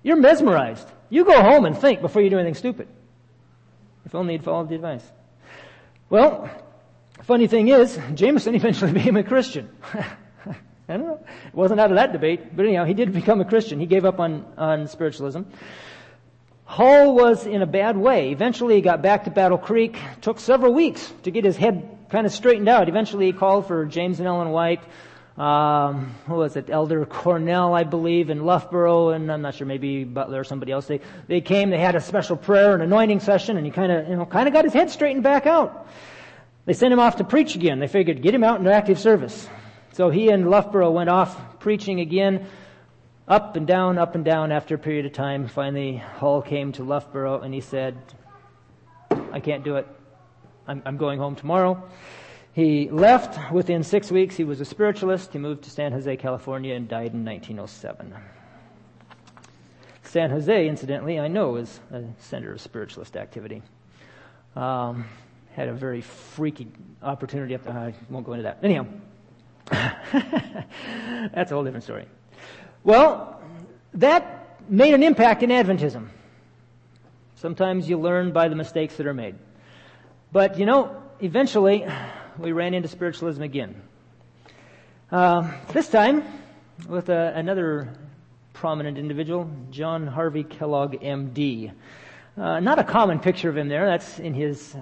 You're 0.02 0.16
mesmerized. 0.16 0.88
You 1.12 1.26
go 1.26 1.42
home 1.42 1.66
and 1.66 1.76
think 1.76 2.00
before 2.00 2.22
you 2.22 2.30
do 2.30 2.38
anything 2.38 2.54
stupid. 2.54 2.88
If 4.06 4.14
only 4.14 4.32
he'd 4.32 4.44
followed 4.44 4.70
the 4.70 4.76
advice. 4.76 5.04
Well, 6.08 6.48
funny 7.24 7.48
thing 7.48 7.68
is, 7.68 7.98
Jameson 8.14 8.54
eventually 8.54 8.92
became 8.92 9.18
a 9.18 9.22
Christian. 9.22 9.68
I 9.92 10.96
don't 10.96 11.06
know. 11.06 11.20
It 11.48 11.54
wasn't 11.54 11.80
out 11.80 11.90
of 11.90 11.96
that 11.96 12.12
debate, 12.12 12.56
but 12.56 12.64
anyhow, 12.64 12.86
he 12.86 12.94
did 12.94 13.12
become 13.12 13.42
a 13.42 13.44
Christian. 13.44 13.78
He 13.78 13.84
gave 13.84 14.06
up 14.06 14.20
on, 14.20 14.46
on 14.56 14.88
spiritualism. 14.88 15.42
Hull 16.64 17.14
was 17.14 17.44
in 17.44 17.60
a 17.60 17.66
bad 17.66 17.98
way. 17.98 18.30
Eventually 18.30 18.76
he 18.76 18.80
got 18.80 19.02
back 19.02 19.24
to 19.24 19.30
Battle 19.30 19.58
Creek. 19.58 19.98
Took 20.22 20.40
several 20.40 20.72
weeks 20.72 21.12
to 21.24 21.30
get 21.30 21.44
his 21.44 21.58
head 21.58 22.06
kind 22.08 22.24
of 22.24 22.32
straightened 22.32 22.70
out. 22.70 22.88
Eventually 22.88 23.26
he 23.26 23.32
called 23.34 23.66
for 23.66 23.84
James 23.84 24.18
and 24.18 24.26
Ellen 24.26 24.48
White, 24.48 24.80
um, 25.36 26.14
who 26.26 26.34
was 26.34 26.56
it, 26.56 26.68
Elder 26.68 27.06
Cornell, 27.06 27.74
I 27.74 27.84
believe, 27.84 28.28
in 28.28 28.44
Loughborough, 28.44 29.10
and 29.10 29.32
I'm 29.32 29.42
not 29.42 29.54
sure, 29.54 29.66
maybe 29.66 30.04
Butler 30.04 30.40
or 30.40 30.44
somebody 30.44 30.72
else. 30.72 30.86
They, 30.86 31.00
they 31.26 31.40
came, 31.40 31.70
they 31.70 31.78
had 31.78 31.94
a 31.94 32.00
special 32.00 32.36
prayer 32.36 32.74
and 32.74 32.82
anointing 32.82 33.20
session, 33.20 33.56
and 33.56 33.64
he 33.64 33.72
kind 33.72 33.90
of, 33.90 34.08
you 34.08 34.16
know, 34.16 34.26
kind 34.26 34.46
of 34.46 34.52
got 34.52 34.64
his 34.64 34.74
head 34.74 34.90
straightened 34.90 35.22
back 35.22 35.46
out. 35.46 35.88
They 36.66 36.74
sent 36.74 36.92
him 36.92 37.00
off 37.00 37.16
to 37.16 37.24
preach 37.24 37.54
again. 37.54 37.80
They 37.80 37.88
figured, 37.88 38.22
get 38.22 38.34
him 38.34 38.44
out 38.44 38.58
into 38.58 38.72
active 38.72 38.98
service. 38.98 39.48
So 39.94 40.10
he 40.10 40.28
and 40.28 40.48
Loughborough 40.48 40.90
went 40.90 41.10
off 41.10 41.58
preaching 41.60 42.00
again, 42.00 42.46
up 43.26 43.56
and 43.56 43.66
down, 43.66 43.98
up 43.98 44.14
and 44.14 44.24
down 44.24 44.52
after 44.52 44.74
a 44.74 44.78
period 44.78 45.06
of 45.06 45.12
time. 45.12 45.48
Finally, 45.48 45.96
Hull 45.96 46.42
came 46.42 46.72
to 46.72 46.84
Loughborough 46.84 47.40
and 47.40 47.52
he 47.52 47.60
said, 47.60 47.96
I 49.10 49.40
can't 49.40 49.64
do 49.64 49.76
it. 49.76 49.86
I'm, 50.66 50.82
I'm 50.86 50.96
going 50.96 51.18
home 51.18 51.36
tomorrow. 51.36 51.82
He 52.54 52.90
left 52.90 53.50
within 53.50 53.82
six 53.82 54.10
weeks. 54.10 54.36
He 54.36 54.44
was 54.44 54.60
a 54.60 54.64
spiritualist. 54.66 55.32
He 55.32 55.38
moved 55.38 55.64
to 55.64 55.70
San 55.70 55.92
Jose, 55.92 56.16
California, 56.18 56.74
and 56.74 56.86
died 56.86 57.14
in 57.14 57.24
1907. 57.24 58.14
San 60.04 60.28
Jose, 60.28 60.68
incidentally, 60.68 61.18
I 61.18 61.28
know 61.28 61.56
is 61.56 61.80
a 61.90 62.02
center 62.18 62.52
of 62.52 62.60
spiritualist 62.60 63.16
activity. 63.16 63.62
Um, 64.54 65.06
had 65.54 65.68
a 65.68 65.72
very 65.72 66.02
freaky 66.02 66.68
opportunity 67.02 67.54
up 67.54 67.64
there. 67.64 67.72
I 67.72 67.94
won't 68.10 68.26
go 68.26 68.34
into 68.34 68.42
that. 68.42 68.58
Anyhow, 68.62 68.86
that's 69.70 71.50
a 71.50 71.54
whole 71.54 71.64
different 71.64 71.84
story. 71.84 72.06
Well, 72.84 73.40
that 73.94 74.60
made 74.68 74.92
an 74.92 75.02
impact 75.02 75.42
in 75.42 75.48
Adventism. 75.48 76.08
Sometimes 77.36 77.88
you 77.88 77.98
learn 77.98 78.32
by 78.32 78.48
the 78.48 78.56
mistakes 78.56 78.96
that 78.96 79.06
are 79.06 79.14
made. 79.14 79.36
But, 80.30 80.58
you 80.58 80.66
know, 80.66 81.02
eventually, 81.20 81.86
we 82.38 82.52
ran 82.52 82.74
into 82.74 82.88
spiritualism 82.88 83.42
again. 83.42 83.80
Uh, 85.10 85.50
this 85.72 85.88
time 85.88 86.24
with 86.88 87.10
uh, 87.10 87.32
another 87.34 87.92
prominent 88.52 88.96
individual, 88.96 89.50
John 89.70 90.06
Harvey 90.06 90.44
Kellogg, 90.44 90.94
MD. 90.94 91.72
Uh, 92.36 92.60
not 92.60 92.78
a 92.78 92.84
common 92.84 93.18
picture 93.18 93.50
of 93.50 93.56
him 93.56 93.68
there. 93.68 93.86
That's 93.86 94.18
in 94.18 94.34
his 94.34 94.74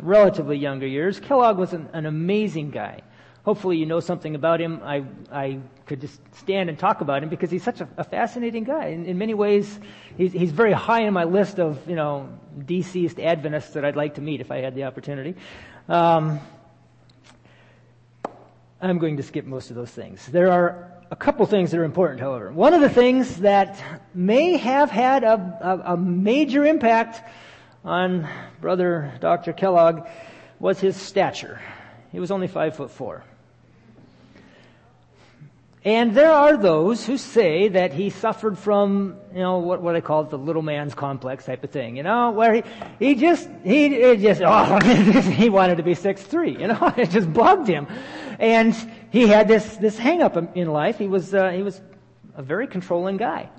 relatively 0.00 0.56
younger 0.56 0.86
years. 0.86 1.20
Kellogg 1.20 1.58
was 1.58 1.72
an, 1.72 1.88
an 1.92 2.06
amazing 2.06 2.70
guy. 2.70 3.00
Hopefully 3.44 3.76
you 3.76 3.84
know 3.84 4.00
something 4.00 4.34
about 4.34 4.58
him. 4.58 4.80
I, 4.82 5.04
I 5.30 5.58
could 5.84 6.00
just 6.00 6.18
stand 6.36 6.70
and 6.70 6.78
talk 6.78 7.02
about 7.02 7.22
him 7.22 7.28
because 7.28 7.50
he's 7.50 7.62
such 7.62 7.82
a, 7.82 7.88
a 7.98 8.04
fascinating 8.04 8.64
guy. 8.64 8.86
In, 8.86 9.04
in 9.04 9.18
many 9.18 9.34
ways, 9.34 9.78
he's, 10.16 10.32
he's 10.32 10.50
very 10.50 10.72
high 10.72 11.02
in 11.02 11.12
my 11.12 11.24
list 11.24 11.58
of, 11.60 11.86
you 11.86 11.96
know, 11.96 12.30
deceased 12.64 13.20
Adventists 13.20 13.74
that 13.74 13.84
I'd 13.84 13.96
like 13.96 14.14
to 14.14 14.22
meet 14.22 14.40
if 14.40 14.50
I 14.50 14.62
had 14.62 14.74
the 14.74 14.84
opportunity. 14.84 15.34
Um, 15.90 16.40
I'm 18.84 18.98
going 18.98 19.16
to 19.16 19.22
skip 19.22 19.46
most 19.46 19.70
of 19.70 19.76
those 19.76 19.90
things. 19.90 20.26
There 20.26 20.52
are 20.52 20.92
a 21.10 21.16
couple 21.16 21.46
things 21.46 21.70
that 21.70 21.80
are 21.80 21.84
important, 21.84 22.20
however. 22.20 22.52
One 22.52 22.74
of 22.74 22.82
the 22.82 22.90
things 22.90 23.38
that 23.38 23.82
may 24.12 24.58
have 24.58 24.90
had 24.90 25.24
a, 25.24 25.82
a, 25.86 25.92
a 25.94 25.96
major 25.96 26.66
impact 26.66 27.22
on 27.82 28.28
Brother 28.60 29.14
Dr. 29.20 29.54
Kellogg 29.54 30.06
was 30.58 30.80
his 30.80 30.96
stature. 30.96 31.62
He 32.12 32.20
was 32.20 32.30
only 32.30 32.46
five 32.46 32.76
foot 32.76 32.90
four. 32.90 33.24
And 35.84 36.14
there 36.14 36.32
are 36.32 36.56
those 36.56 37.04
who 37.04 37.18
say 37.18 37.68
that 37.68 37.92
he 37.92 38.08
suffered 38.08 38.56
from, 38.56 39.18
you 39.34 39.40
know, 39.40 39.58
what, 39.58 39.82
what 39.82 39.94
I 39.94 40.00
call 40.00 40.24
the 40.24 40.38
little 40.38 40.62
man's 40.62 40.94
complex 40.94 41.44
type 41.44 41.62
of 41.62 41.70
thing, 41.70 41.98
you 41.98 42.02
know, 42.02 42.30
where 42.30 42.54
he, 42.54 42.62
he 42.98 43.14
just, 43.14 43.50
he 43.62 44.16
just, 44.16 44.40
oh, 44.46 44.78
he 44.80 45.50
wanted 45.50 45.76
to 45.76 45.82
be 45.82 45.94
six 45.94 46.22
three, 46.22 46.52
you 46.52 46.68
know, 46.68 46.92
it 46.96 47.10
just 47.10 47.30
bugged 47.30 47.68
him. 47.68 47.86
And 48.38 48.74
he 49.10 49.26
had 49.26 49.46
this, 49.46 49.76
this 49.76 49.98
hang 49.98 50.22
up 50.22 50.38
in 50.56 50.68
life. 50.68 50.96
He 50.96 51.06
was, 51.06 51.34
uh, 51.34 51.50
he 51.50 51.62
was 51.62 51.78
a 52.34 52.42
very 52.42 52.66
controlling 52.66 53.18
guy. 53.18 53.50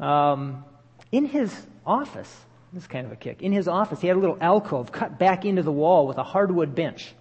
Um, 0.00 0.64
in 1.12 1.26
his 1.26 1.54
office, 1.84 2.34
this 2.72 2.84
is 2.84 2.88
kind 2.88 3.04
of 3.04 3.12
a 3.12 3.16
kick. 3.16 3.42
In 3.42 3.52
his 3.52 3.68
office, 3.68 4.00
he 4.00 4.08
had 4.08 4.16
a 4.16 4.20
little 4.20 4.38
alcove 4.40 4.90
cut 4.90 5.18
back 5.18 5.44
into 5.44 5.62
the 5.62 5.72
wall 5.72 6.06
with 6.06 6.16
a 6.16 6.22
hardwood 6.22 6.74
bench 6.74 7.14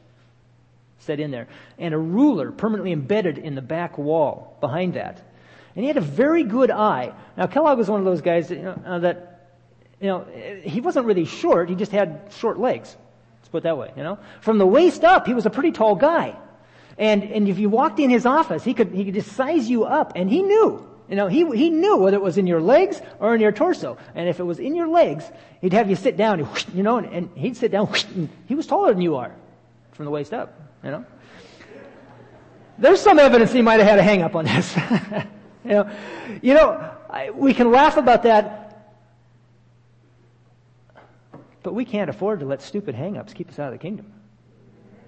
set 0.99 1.19
in 1.19 1.31
there, 1.31 1.47
and 1.77 1.93
a 1.93 1.97
ruler 1.97 2.51
permanently 2.51 2.91
embedded 2.91 3.37
in 3.37 3.55
the 3.55 3.61
back 3.61 3.97
wall 3.97 4.57
behind 4.59 4.95
that. 4.95 5.21
And 5.75 5.83
he 5.83 5.87
had 5.87 5.97
a 5.97 6.01
very 6.01 6.43
good 6.43 6.71
eye. 6.71 7.13
Now, 7.37 7.47
Kellogg 7.47 7.77
was 7.77 7.89
one 7.89 7.99
of 7.99 8.05
those 8.05 8.21
guys 8.21 8.47
that, 8.49 8.57
you 8.57 8.63
know, 8.63 8.81
uh, 8.85 8.99
that, 8.99 9.49
you 10.01 10.07
know, 10.07 10.25
he 10.63 10.81
wasn't 10.81 11.05
really 11.05 11.25
short, 11.25 11.69
he 11.69 11.75
just 11.75 11.91
had 11.91 12.31
short 12.37 12.59
legs. 12.59 12.95
Let's 13.39 13.49
put 13.49 13.57
it 13.59 13.63
that 13.63 13.77
way, 13.77 13.91
you 13.95 14.03
know. 14.03 14.17
From 14.41 14.57
the 14.57 14.65
waist 14.65 15.03
up, 15.03 15.27
he 15.27 15.33
was 15.33 15.45
a 15.45 15.49
pretty 15.49 15.71
tall 15.71 15.95
guy. 15.95 16.35
And, 16.97 17.23
and 17.23 17.47
if 17.47 17.59
you 17.59 17.69
walked 17.69 17.99
in 17.99 18.09
his 18.09 18.25
office, 18.25 18.63
he 18.63 18.73
could, 18.73 18.91
he 18.91 19.05
could 19.05 19.13
just 19.13 19.31
size 19.33 19.69
you 19.69 19.85
up, 19.85 20.13
and 20.15 20.29
he 20.29 20.41
knew. 20.41 20.83
You 21.09 21.15
know, 21.15 21.27
he, 21.27 21.45
he 21.55 21.69
knew 21.69 21.97
whether 21.97 22.17
it 22.17 22.23
was 22.23 22.37
in 22.37 22.47
your 22.47 22.59
legs 22.59 23.01
or 23.19 23.33
in 23.33 23.39
your 23.39 23.51
torso. 23.51 23.97
And 24.13 24.27
if 24.27 24.39
it 24.39 24.43
was 24.43 24.59
in 24.59 24.75
your 24.75 24.89
legs, 24.89 25.23
he'd 25.61 25.73
have 25.73 25.89
you 25.89 25.95
sit 25.95 26.17
down, 26.17 26.39
you 26.73 26.83
know, 26.83 26.97
and, 26.97 27.07
and 27.13 27.29
he'd 27.37 27.55
sit 27.55 27.71
down, 27.71 27.93
he 28.47 28.55
was 28.55 28.67
taller 28.67 28.91
than 28.91 29.01
you 29.01 29.15
are 29.17 29.33
from 29.93 30.05
the 30.05 30.11
waist 30.11 30.33
up. 30.33 30.66
You 30.83 30.91
know? 30.91 31.05
There's 32.77 33.01
some 33.01 33.17
evidence 33.17 33.51
he 33.51 33.61
might 33.61 33.79
have 33.79 33.87
had 33.87 33.99
a 33.99 34.03
hang 34.03 34.21
up 34.21 34.35
on 34.35 34.45
this. 34.45 34.75
you 35.65 35.71
know, 35.71 35.91
you 36.41 36.53
know 36.53 36.91
I, 37.09 37.31
we 37.31 37.53
can 37.53 37.71
laugh 37.71 37.97
about 37.97 38.23
that, 38.23 38.93
but 41.63 41.73
we 41.73 41.85
can't 41.85 42.09
afford 42.09 42.41
to 42.41 42.45
let 42.45 42.61
stupid 42.61 42.95
hang-ups 42.95 43.33
keep 43.33 43.49
us 43.49 43.59
out 43.59 43.73
of 43.73 43.79
the 43.79 43.79
kingdom. 43.79 44.13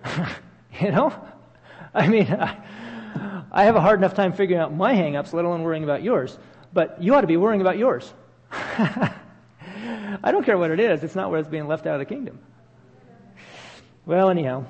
you 0.81 0.91
know? 0.91 1.13
I 1.93 2.07
mean, 2.07 2.27
I, 2.31 2.57
I 3.51 3.63
have 3.63 3.75
a 3.75 3.81
hard 3.81 3.99
enough 3.99 4.13
time 4.13 4.33
figuring 4.33 4.61
out 4.61 4.73
my 4.73 4.93
hang-ups, 4.93 5.33
let 5.33 5.45
alone 5.45 5.63
worrying 5.63 5.83
about 5.83 6.03
yours. 6.03 6.37
But 6.73 7.01
you 7.01 7.15
ought 7.15 7.21
to 7.21 7.27
be 7.27 7.37
worrying 7.37 7.61
about 7.61 7.77
yours. 7.77 8.11
I 8.51 10.31
don't 10.31 10.43
care 10.43 10.57
what 10.57 10.71
it 10.71 10.79
is. 10.79 11.03
It's 11.03 11.15
not 11.15 11.31
where 11.31 11.39
it's 11.39 11.49
being 11.49 11.67
left 11.67 11.85
out 11.85 11.95
of 11.95 11.99
the 11.99 12.13
kingdom. 12.13 12.39
Well, 14.05 14.29
anyhow, 14.29 14.65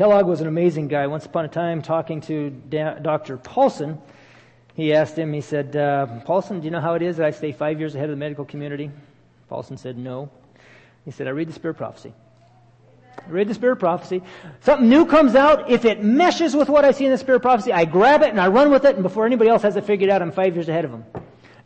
Kellogg 0.00 0.24
was 0.24 0.40
an 0.40 0.46
amazing 0.46 0.88
guy. 0.88 1.06
Once 1.08 1.26
upon 1.26 1.44
a 1.44 1.48
time, 1.48 1.82
talking 1.82 2.22
to 2.22 2.48
Dr. 2.48 3.36
Paulson, 3.36 3.98
he 4.72 4.94
asked 4.94 5.14
him, 5.14 5.30
he 5.30 5.42
said, 5.42 5.76
uh, 5.76 6.06
Paulson, 6.24 6.60
do 6.60 6.64
you 6.64 6.70
know 6.70 6.80
how 6.80 6.94
it 6.94 7.02
is 7.02 7.18
that 7.18 7.26
I 7.26 7.32
stay 7.32 7.52
five 7.52 7.78
years 7.78 7.94
ahead 7.94 8.06
of 8.06 8.12
the 8.12 8.16
medical 8.16 8.46
community? 8.46 8.90
Paulson 9.50 9.76
said, 9.76 9.98
no. 9.98 10.30
He 11.04 11.10
said, 11.10 11.26
I 11.26 11.32
read 11.32 11.50
the 11.50 11.52
Spirit 11.52 11.74
prophecy. 11.74 12.14
I 13.18 13.30
read 13.30 13.46
the 13.46 13.52
Spirit 13.52 13.76
prophecy. 13.76 14.22
Something 14.60 14.88
new 14.88 15.04
comes 15.04 15.34
out. 15.34 15.70
If 15.70 15.84
it 15.84 16.02
meshes 16.02 16.56
with 16.56 16.70
what 16.70 16.86
I 16.86 16.92
see 16.92 17.04
in 17.04 17.10
the 17.10 17.18
Spirit 17.18 17.40
prophecy, 17.40 17.70
I 17.70 17.84
grab 17.84 18.22
it 18.22 18.30
and 18.30 18.40
I 18.40 18.48
run 18.48 18.70
with 18.70 18.86
it, 18.86 18.94
and 18.94 19.02
before 19.02 19.26
anybody 19.26 19.50
else 19.50 19.60
has 19.64 19.76
it 19.76 19.84
figured 19.84 20.08
out, 20.08 20.22
I'm 20.22 20.32
five 20.32 20.54
years 20.54 20.70
ahead 20.70 20.86
of 20.86 20.92
them. 20.92 21.04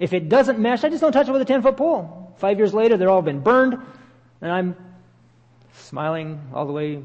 If 0.00 0.12
it 0.12 0.28
doesn't 0.28 0.58
mesh, 0.58 0.82
I 0.82 0.88
just 0.88 1.02
don't 1.02 1.12
touch 1.12 1.28
it 1.28 1.30
with 1.30 1.42
a 1.42 1.44
10 1.44 1.62
foot 1.62 1.76
pole. 1.76 2.34
Five 2.38 2.58
years 2.58 2.74
later, 2.74 2.96
they're 2.96 3.10
all 3.10 3.22
been 3.22 3.42
burned, 3.42 3.78
and 4.40 4.50
I'm 4.50 4.76
smiling 5.72 6.40
all 6.52 6.66
the 6.66 6.72
way 6.72 7.04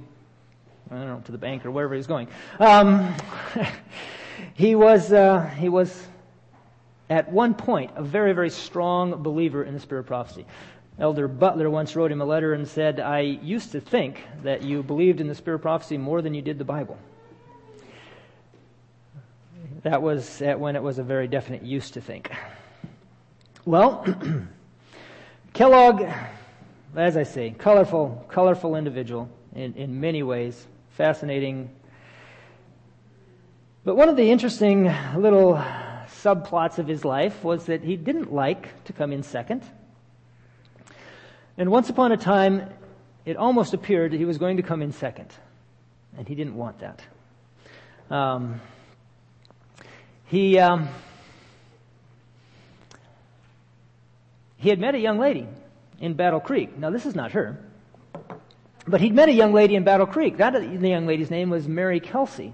I 0.91 0.96
don't 0.96 1.08
know, 1.08 1.22
to 1.25 1.31
the 1.31 1.38
bank 1.38 1.65
or 1.65 1.72
wherever 1.72 1.93
he's 1.93 2.08
going. 2.08 2.27
Um, 2.60 3.13
he 4.55 4.74
was, 4.74 5.13
uh, 5.13 5.46
he 5.58 5.69
was 5.69 6.08
at 7.10 7.31
one 7.31 7.53
point 7.53 7.91
a 7.96 8.01
very, 8.01 8.34
very 8.34 8.50
strong 8.50 9.22
believer 9.22 9.63
in 9.63 9.74
the 9.75 9.79
spirit 9.79 10.01
of 10.01 10.08
prophecy. 10.08 10.46
Elder 10.98 11.27
Butler 11.27 11.69
once 11.69 11.96
wrote 11.96 12.12
him 12.12 12.22
a 12.22 12.25
letter 12.25 12.53
and 12.53 12.67
said, 12.67 13.00
I 13.00 13.19
used 13.19 13.72
to 13.74 13.79
think 13.79 14.24
that 14.43 14.63
you 14.63 14.81
believed 14.81 15.22
in 15.22 15.27
the 15.27 15.36
spirit 15.36 15.55
of 15.55 15.62
prophecy 15.62 15.98
more 15.98 16.22
than 16.22 16.34
you 16.34 16.41
did 16.41 16.58
the 16.58 16.65
Bible. 16.65 16.98
That 19.84 20.01
was 20.01 20.41
at 20.41 20.60
when 20.60 20.75
it 20.75 20.84
was 20.84 21.00
a 21.00 21.03
very 21.03 21.27
definite 21.27 21.62
used 21.62 21.93
to 21.93 22.01
think. 22.01 22.31
Well, 23.63 24.05
Kellogg, 25.53 26.03
as 26.96 27.15
I 27.15 27.24
say, 27.24 27.51
colorful, 27.51 28.25
colorful 28.27 28.75
individual 28.75 29.29
in, 29.55 29.74
in 29.75 30.01
many 30.01 30.24
ways 30.24 30.67
fascinating. 30.99 31.69
But 33.85 33.95
one 33.95 34.09
of 34.09 34.17
the 34.17 34.31
interesting 34.31 34.93
little 35.15 35.53
subplots 35.53 36.77
of 36.77 36.87
his 36.87 37.05
life 37.05 37.41
was 37.41 37.67
that 37.67 37.85
he 37.85 37.95
didn't 37.95 38.33
like 38.33 38.83
to 38.83 38.91
come 38.91 39.13
in 39.13 39.23
second. 39.23 39.63
And 41.57 41.71
once 41.71 41.89
upon 41.89 42.11
a 42.11 42.17
time, 42.17 42.69
it 43.23 43.37
almost 43.37 43.73
appeared 43.73 44.11
that 44.11 44.17
he 44.17 44.25
was 44.25 44.37
going 44.37 44.57
to 44.57 44.63
come 44.63 44.81
in 44.81 44.91
second. 44.91 45.31
And 46.17 46.27
he 46.27 46.35
didn't 46.35 46.55
want 46.55 46.79
that. 46.79 47.01
Um, 48.11 48.59
he, 50.25 50.59
um, 50.59 50.89
he 54.57 54.67
had 54.67 54.79
met 54.79 54.95
a 54.95 54.99
young 54.99 55.17
lady 55.17 55.47
in 56.01 56.15
Battle 56.15 56.41
Creek. 56.41 56.77
Now, 56.77 56.89
this 56.89 57.05
is 57.05 57.15
not 57.15 57.31
her. 57.31 57.57
But 58.88 59.01
he'd 59.01 59.13
met 59.13 59.29
a 59.29 59.33
young 59.33 59.53
lady 59.53 59.75
in 59.75 59.83
Battle 59.83 60.07
Creek. 60.07 60.38
That 60.38 60.53
the 60.53 60.89
young 60.89 61.05
lady's 61.05 61.29
name 61.29 61.50
was 61.50 61.67
Mary 61.67 62.00
Kelsey. 62.00 62.53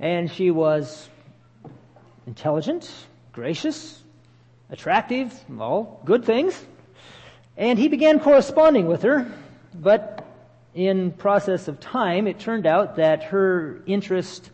And 0.00 0.30
she 0.30 0.50
was 0.50 1.08
intelligent, 2.26 2.90
gracious, 3.32 4.02
attractive, 4.70 5.32
all 5.60 6.00
good 6.04 6.24
things. 6.24 6.64
And 7.56 7.78
he 7.78 7.88
began 7.88 8.18
corresponding 8.18 8.86
with 8.86 9.02
her, 9.02 9.30
but 9.74 10.26
in 10.74 11.12
process 11.12 11.68
of 11.68 11.78
time, 11.80 12.26
it 12.26 12.38
turned 12.38 12.66
out 12.66 12.96
that 12.96 13.24
her 13.24 13.82
interest 13.86 14.50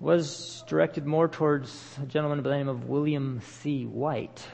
was 0.00 0.62
directed 0.68 1.06
more 1.06 1.28
towards 1.28 1.96
a 2.02 2.06
gentleman 2.06 2.42
by 2.42 2.50
the 2.50 2.56
name 2.56 2.68
of 2.68 2.84
William 2.84 3.40
C. 3.40 3.86
White, 3.86 4.46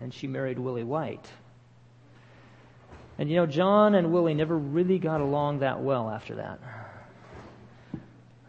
and 0.00 0.14
she 0.14 0.28
married 0.28 0.60
Willie 0.60 0.84
White. 0.84 1.26
And 3.18 3.30
you 3.30 3.36
know, 3.36 3.46
John 3.46 3.94
and 3.94 4.12
Willie 4.12 4.34
never 4.34 4.56
really 4.56 4.98
got 4.98 5.20
along 5.20 5.60
that 5.60 5.80
well 5.80 6.10
after 6.10 6.34
that. 6.36 6.60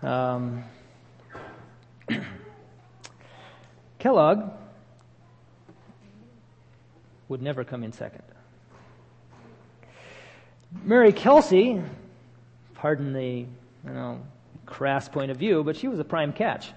Um, 0.08 0.64
Kellogg 4.00 4.52
would 7.30 7.42
never 7.42 7.64
come 7.64 7.84
in 7.84 7.94
second. 7.94 8.24
Mary 10.84 11.14
Kelsey, 11.14 11.82
pardon 12.76 13.14
the 13.14 13.46
you 13.86 13.94
know 13.94 14.22
crass 14.66 15.08
point 15.08 15.32
of 15.32 15.38
view, 15.38 15.64
but 15.64 15.78
she 15.78 15.88
was 15.88 16.00
a 16.00 16.04
prime 16.04 16.34
catch. 16.34 16.72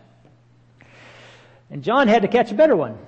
And 1.70 1.82
John 1.82 2.08
had 2.08 2.22
to 2.22 2.28
catch 2.28 2.50
a 2.50 2.54
better 2.54 2.76
one. 2.76 2.98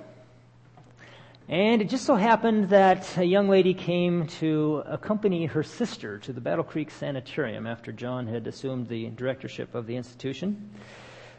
And 1.49 1.83
it 1.83 1.89
just 1.89 2.05
so 2.05 2.15
happened 2.15 2.69
that 2.69 3.19
a 3.19 3.25
young 3.25 3.49
lady 3.49 3.75
came 3.75 4.29
to 4.39 4.85
accompany 4.87 5.47
her 5.47 5.65
sister 5.65 6.19
to 6.19 6.33
the 6.33 6.41
Battle 6.41 6.63
Creek 6.63 6.91
Sanitarium 6.91 7.67
after 7.67 7.91
John 7.91 8.29
had 8.29 8.47
assumed 8.47 8.89
the 8.89 9.11
directorship 9.11 9.75
of 9.75 9.87
the 9.87 9.97
institution. 9.97 10.71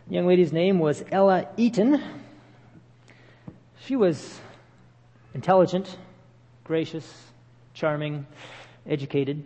The 0.08 0.16
young 0.16 0.28
lady's 0.28 0.52
name 0.52 0.80
was 0.80 1.06
Ella 1.10 1.48
Eaton. 1.56 2.04
She 3.86 3.96
was 3.96 4.42
intelligent, 5.34 5.98
gracious, 6.66 7.32
charming, 7.74 8.28
educated, 8.86 9.46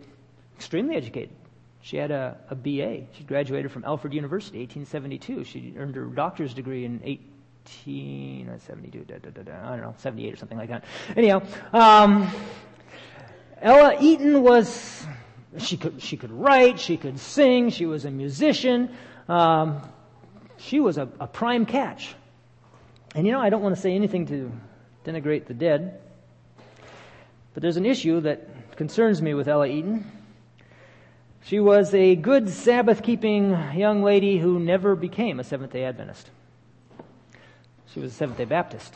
extremely 0.56 0.96
educated. 0.96 1.36
She 1.82 1.96
had 1.96 2.10
a, 2.10 2.36
a 2.50 2.56
BA. 2.56 3.06
She 3.12 3.22
graduated 3.24 3.70
from 3.70 3.84
Alfred 3.84 4.12
University, 4.12 4.58
1872. 4.58 5.44
She 5.44 5.74
earned 5.78 5.94
her 5.94 6.06
doctor's 6.06 6.52
degree 6.52 6.84
in 6.84 7.00
1872, 7.86 9.04
da, 9.04 9.18
da, 9.18 9.42
da, 9.42 9.68
I 9.68 9.70
don't 9.76 9.82
know, 9.82 9.94
78 9.98 10.34
or 10.34 10.36
something 10.36 10.58
like 10.58 10.70
that. 10.70 10.84
Anyhow, 11.16 11.42
um, 11.72 12.30
Ella 13.60 13.96
Eaton 14.00 14.42
was, 14.42 15.06
she 15.58 15.76
could, 15.76 16.00
she 16.00 16.16
could 16.16 16.30
write, 16.30 16.78
she 16.78 16.96
could 16.96 17.18
sing, 17.18 17.70
she 17.70 17.86
was 17.86 18.04
a 18.04 18.10
musician. 18.10 18.90
Um, 19.28 19.82
she 20.58 20.80
was 20.80 20.98
a, 20.98 21.08
a 21.20 21.26
prime 21.26 21.66
catch. 21.66 22.14
And 23.14 23.26
you 23.26 23.32
know, 23.32 23.40
I 23.40 23.50
don't 23.50 23.62
want 23.62 23.74
to 23.74 23.80
say 23.80 23.94
anything 23.94 24.26
to 24.26 24.52
denigrate 25.04 25.46
the 25.46 25.54
dead, 25.54 26.00
but 27.54 27.62
there's 27.62 27.76
an 27.76 27.86
issue 27.86 28.20
that 28.20 28.76
concerns 28.76 29.22
me 29.22 29.34
with 29.34 29.48
Ella 29.48 29.66
Eaton. 29.66 30.10
She 31.42 31.60
was 31.60 31.94
a 31.94 32.14
good 32.14 32.50
Sabbath 32.50 33.02
keeping 33.02 33.50
young 33.74 34.02
lady 34.02 34.38
who 34.38 34.60
never 34.60 34.94
became 34.94 35.40
a 35.40 35.44
Seventh 35.44 35.72
day 35.72 35.84
Adventist. 35.84 36.30
She 37.98 38.02
was 38.02 38.12
a 38.12 38.14
Seventh 38.14 38.38
day 38.38 38.44
Baptist. 38.44 38.94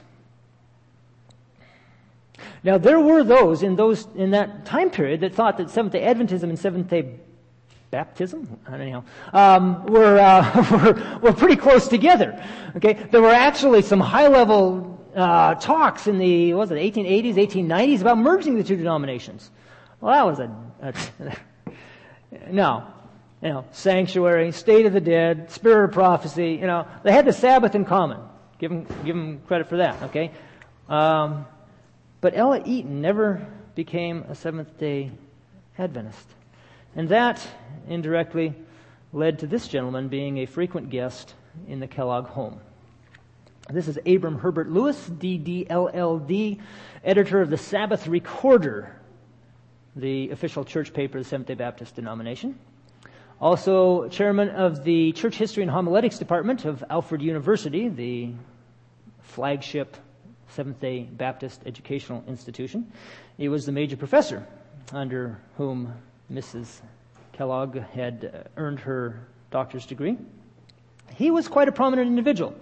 Now, 2.62 2.78
there 2.78 3.00
were 3.00 3.24
those 3.24 3.64
in, 3.64 3.74
those 3.74 4.06
in 4.14 4.30
that 4.30 4.64
time 4.64 4.90
period 4.90 5.22
that 5.22 5.34
thought 5.34 5.58
that 5.58 5.70
Seventh 5.70 5.92
day 5.92 6.02
Adventism 6.02 6.44
and 6.44 6.56
Seventh 6.56 6.88
day 6.88 7.16
baptism, 7.90 8.60
anyhow, 8.72 9.02
um, 9.32 9.86
were, 9.86 10.20
uh, 10.20 11.02
were, 11.18 11.18
were 11.18 11.32
pretty 11.32 11.56
close 11.56 11.88
together. 11.88 12.40
Okay, 12.76 12.92
there 13.10 13.20
were 13.20 13.32
actually 13.32 13.82
some 13.82 13.98
high 13.98 14.28
level 14.28 15.04
uh, 15.16 15.56
talks 15.56 16.06
in 16.06 16.18
the 16.18 16.54
was 16.54 16.70
it 16.70 16.76
1880s, 16.76 17.34
1890s 17.34 18.02
about 18.02 18.18
merging 18.18 18.54
the 18.54 18.62
two 18.62 18.76
denominations. 18.76 19.50
Well, 20.00 20.12
that 20.12 20.24
was 20.24 20.38
a, 20.38 20.94
a 22.38 22.52
no, 22.52 22.86
you 23.42 23.48
know, 23.48 23.64
sanctuary, 23.72 24.52
state 24.52 24.86
of 24.86 24.92
the 24.92 25.00
dead, 25.00 25.50
spirit 25.50 25.86
of 25.86 25.92
prophecy. 25.92 26.52
You 26.52 26.68
know, 26.68 26.86
they 27.02 27.10
had 27.10 27.24
the 27.24 27.32
Sabbath 27.32 27.74
in 27.74 27.84
common. 27.84 28.20
Give 28.62 28.70
them, 28.70 28.86
give 29.04 29.16
them 29.16 29.40
credit 29.48 29.68
for 29.68 29.78
that. 29.78 30.00
Okay, 30.04 30.30
um, 30.88 31.46
but 32.20 32.34
Ella 32.36 32.62
Eaton 32.64 33.00
never 33.02 33.44
became 33.74 34.24
a 34.28 34.36
Seventh 34.36 34.78
Day 34.78 35.10
Adventist. 35.76 36.28
And 36.94 37.08
that 37.08 37.44
indirectly 37.88 38.54
led 39.12 39.40
to 39.40 39.48
this 39.48 39.66
gentleman 39.66 40.06
being 40.06 40.38
a 40.38 40.46
frequent 40.46 40.90
guest 40.90 41.34
in 41.66 41.80
the 41.80 41.88
Kellogg 41.88 42.26
home. 42.26 42.60
This 43.68 43.88
is 43.88 43.98
Abram 44.06 44.38
Herbert 44.38 44.70
Lewis, 44.70 45.08
DDLLD, 45.08 46.60
editor 47.02 47.40
of 47.40 47.50
the 47.50 47.58
Sabbath 47.58 48.06
Recorder, 48.06 48.94
the 49.96 50.30
official 50.30 50.64
church 50.64 50.94
paper 50.94 51.18
of 51.18 51.24
the 51.24 51.28
Seventh 51.28 51.48
day 51.48 51.54
Baptist 51.54 51.96
denomination. 51.96 52.56
Also, 53.40 54.06
chairman 54.06 54.50
of 54.50 54.84
the 54.84 55.10
Church 55.14 55.34
History 55.34 55.64
and 55.64 55.72
Homiletics 55.72 56.16
Department 56.16 56.64
of 56.64 56.84
Alfred 56.88 57.22
University, 57.22 57.88
the 57.88 58.32
flagship 59.32 59.96
Seventh 60.48 60.80
day 60.80 61.04
Baptist 61.04 61.62
educational 61.64 62.22
institution. 62.28 62.92
He 63.38 63.48
was 63.48 63.64
the 63.64 63.72
major 63.72 63.96
professor 63.96 64.46
under 64.92 65.40
whom 65.56 65.94
Mrs. 66.30 66.82
Kellogg 67.32 67.78
had 67.78 68.30
uh, 68.34 68.48
earned 68.58 68.80
her 68.80 69.26
doctor's 69.50 69.86
degree. 69.86 70.18
He 71.14 71.30
was 71.30 71.48
quite 71.48 71.68
a 71.68 71.72
prominent 71.72 72.08
individual. 72.08 72.54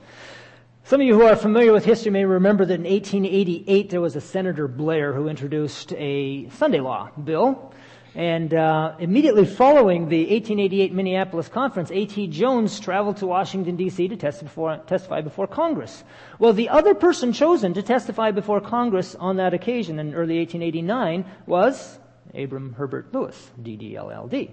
Some 0.85 1.01
of 1.01 1.07
you 1.07 1.15
who 1.15 1.25
are 1.25 1.35
familiar 1.35 1.73
with 1.73 1.85
history 1.85 2.13
may 2.13 2.25
remember 2.25 2.65
that 2.65 2.75
in 2.75 2.85
1888 2.85 3.91
there 3.91 4.01
was 4.01 4.15
a 4.15 4.21
Senator 4.21 4.69
Blair 4.69 5.13
who 5.13 5.29
introduced 5.29 5.93
a 5.95 6.49
Sunday 6.51 6.81
law 6.81 7.11
bill. 7.23 7.73
And 8.15 8.53
uh, 8.53 8.97
immediately 8.99 9.47
following 9.47 10.09
the 10.09 10.23
1888 10.23 10.93
Minneapolis 10.93 11.49
conference, 11.49 11.91
A.T. 11.93 12.27
Jones 12.29 12.81
traveled 12.81 13.19
to 13.19 13.27
Washington, 13.27 13.77
D.C. 13.77 14.09
to 14.09 14.17
testify, 14.17 14.79
testify 14.79 15.21
before 15.21 15.47
Congress. 15.47 16.03
Well, 16.41 16.53
the 16.53 16.71
other 16.71 16.95
person 16.95 17.33
chosen 17.33 17.75
to 17.75 17.83
testify 17.83 18.33
before 18.33 18.61
Congress 18.61 19.15
on 19.15 19.37
that 19.37 19.55
occasion 19.55 20.01
in 20.01 20.15
early 20.15 20.39
1889 20.39 21.25
was 21.47 22.01
Abram 22.35 22.73
Herbert 22.73 23.15
Lewis, 23.15 23.51
DDLLD. 23.63 24.51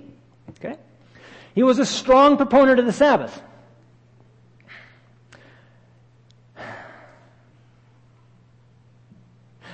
Okay? 0.51 0.77
He 1.55 1.63
was 1.63 1.79
a 1.79 1.85
strong 1.85 2.37
proponent 2.37 2.79
of 2.79 2.85
the 2.85 2.93
Sabbath. 2.93 3.41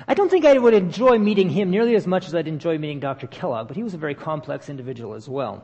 I 0.07 0.13
don't 0.13 0.29
think 0.29 0.45
I 0.45 0.57
would 0.57 0.73
enjoy 0.73 1.17
meeting 1.17 1.49
him 1.49 1.69
nearly 1.69 1.95
as 1.95 2.05
much 2.05 2.27
as 2.27 2.35
I'd 2.35 2.47
enjoy 2.47 2.77
meeting 2.77 2.99
Dr. 2.99 3.27
Kellogg, 3.27 3.67
but 3.67 3.77
he 3.77 3.83
was 3.83 3.93
a 3.93 3.97
very 3.97 4.15
complex 4.15 4.69
individual 4.69 5.13
as 5.13 5.29
well. 5.29 5.63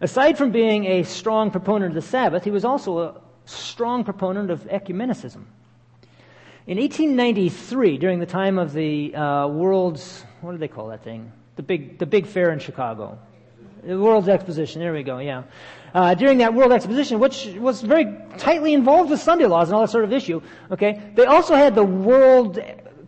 Aside 0.00 0.38
from 0.38 0.52
being 0.52 0.84
a 0.86 1.02
strong 1.02 1.50
proponent 1.50 1.90
of 1.90 1.94
the 1.94 2.08
Sabbath, 2.08 2.44
he 2.44 2.50
was 2.50 2.64
also 2.64 2.98
a 2.98 3.20
strong 3.44 4.04
proponent 4.04 4.50
of 4.50 4.60
ecumenicism. 4.64 5.44
In 6.66 6.78
1893, 6.78 7.98
during 7.98 8.18
the 8.18 8.26
time 8.26 8.58
of 8.58 8.72
the 8.72 9.14
uh, 9.14 9.46
world's, 9.48 10.24
what 10.40 10.52
do 10.52 10.58
they 10.58 10.68
call 10.68 10.88
that 10.88 11.04
thing? 11.04 11.30
The 11.56 11.62
big, 11.62 11.98
the 11.98 12.06
big 12.06 12.26
fair 12.26 12.50
in 12.50 12.58
Chicago. 12.58 13.18
The 13.84 13.98
World's 14.00 14.28
Exposition, 14.28 14.80
there 14.80 14.92
we 14.92 15.04
go, 15.04 15.18
yeah. 15.18 15.44
Uh, 15.94 16.14
during 16.14 16.38
that 16.38 16.52
World 16.52 16.72
Exposition, 16.72 17.20
which 17.20 17.46
was 17.58 17.82
very 17.82 18.16
tightly 18.36 18.74
involved 18.74 19.10
with 19.10 19.20
Sunday 19.20 19.46
laws 19.46 19.68
and 19.68 19.76
all 19.76 19.82
that 19.82 19.90
sort 19.90 20.04
of 20.04 20.12
issue, 20.12 20.42
okay, 20.72 21.12
they 21.14 21.24
also 21.24 21.54
had 21.54 21.74
the 21.74 21.84
World 21.84 22.58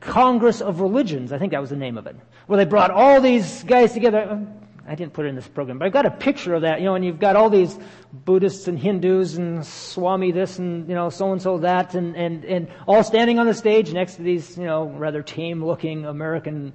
Congress 0.00 0.60
of 0.60 0.80
Religions, 0.80 1.32
I 1.32 1.38
think 1.38 1.52
that 1.52 1.60
was 1.60 1.70
the 1.70 1.76
name 1.76 1.98
of 1.98 2.06
it, 2.06 2.16
where 2.46 2.56
they 2.56 2.64
brought 2.64 2.90
all 2.90 3.20
these 3.20 3.64
guys 3.64 3.92
together. 3.92 4.46
I 4.86 4.94
didn't 4.94 5.12
put 5.12 5.26
it 5.26 5.28
in 5.28 5.34
this 5.34 5.46
program, 5.46 5.78
but 5.78 5.84
I've 5.84 5.92
got 5.92 6.06
a 6.06 6.10
picture 6.10 6.54
of 6.54 6.62
that, 6.62 6.80
you 6.80 6.86
know, 6.86 6.94
and 6.94 7.04
you've 7.04 7.20
got 7.20 7.36
all 7.36 7.50
these 7.50 7.78
Buddhists 8.12 8.68
and 8.68 8.78
Hindus 8.78 9.36
and 9.36 9.66
Swami 9.66 10.32
this 10.32 10.58
and, 10.58 10.88
you 10.88 10.94
know, 10.94 11.10
so 11.10 11.32
and 11.32 11.42
so 11.42 11.58
that 11.58 11.94
and, 11.94 12.16
and, 12.16 12.44
and 12.46 12.68
all 12.86 13.04
standing 13.04 13.38
on 13.38 13.46
the 13.46 13.52
stage 13.52 13.92
next 13.92 14.14
to 14.14 14.22
these, 14.22 14.56
you 14.56 14.64
know, 14.64 14.86
rather 14.86 15.22
tame 15.22 15.62
looking 15.62 16.06
American 16.06 16.72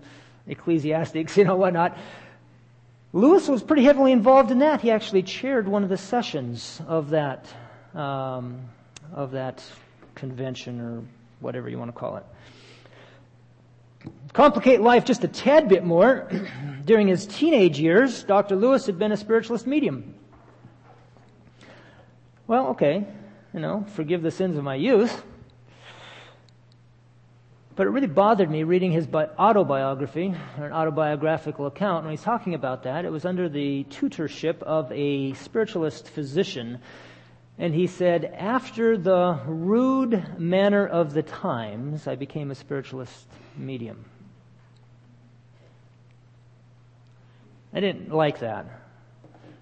ecclesiastics, 0.47 1.37
you 1.37 1.43
know, 1.43 1.55
whatnot. 1.55 1.97
Lewis 3.13 3.47
was 3.47 3.63
pretty 3.63 3.83
heavily 3.83 4.11
involved 4.11 4.51
in 4.51 4.59
that. 4.59 4.81
He 4.81 4.91
actually 4.91 5.23
chaired 5.23 5.67
one 5.67 5.83
of 5.83 5.89
the 5.89 5.97
sessions 5.97 6.81
of 6.87 7.11
that, 7.11 7.47
um, 7.95 8.61
of 9.11 9.31
that 9.31 9.63
convention 10.13 10.79
or 10.81 11.03
whatever 11.39 11.67
you 11.67 11.79
want 11.79 11.91
to 11.91 11.97
call 11.97 12.17
it 12.17 12.25
complicate 14.33 14.81
life 14.81 15.05
just 15.05 15.23
a 15.23 15.27
tad 15.27 15.69
bit 15.69 15.85
more, 15.85 16.29
during 16.85 17.07
his 17.07 17.25
teenage 17.25 17.79
years, 17.79 18.23
Dr. 18.23 18.55
Lewis 18.55 18.85
had 18.85 18.99
been 18.99 19.11
a 19.11 19.17
spiritualist 19.17 19.65
medium. 19.65 20.15
Well, 22.45 22.67
okay. 22.69 23.05
you 23.53 23.59
know, 23.59 23.85
forgive 23.95 24.21
the 24.21 24.31
sins 24.31 24.57
of 24.57 24.63
my 24.63 24.75
youth. 24.75 25.23
But 27.75 27.87
it 27.87 27.89
really 27.89 28.07
bothered 28.07 28.51
me 28.51 28.63
reading 28.63 28.91
his 28.91 29.07
autobiography, 29.07 30.35
or 30.59 30.65
an 30.65 30.73
autobiographical 30.73 31.65
account. 31.65 32.03
When 32.03 32.11
he's 32.11 32.21
talking 32.21 32.53
about 32.53 32.83
that, 32.83 33.05
it 33.05 33.11
was 33.11 33.25
under 33.25 33.49
the 33.49 33.85
tutorship 33.85 34.61
of 34.61 34.91
a 34.91 35.33
spiritualist 35.33 36.07
physician. 36.09 36.79
And 37.57 37.73
he 37.73 37.87
said, 37.87 38.25
After 38.25 38.97
the 38.97 39.39
rude 39.47 40.37
manner 40.37 40.85
of 40.85 41.13
the 41.13 41.23
times, 41.23 42.07
I 42.07 42.15
became 42.15 42.51
a 42.51 42.55
spiritualist 42.55 43.27
medium. 43.57 44.05
I 47.73 47.79
didn't 47.79 48.13
like 48.13 48.39
that. 48.39 48.65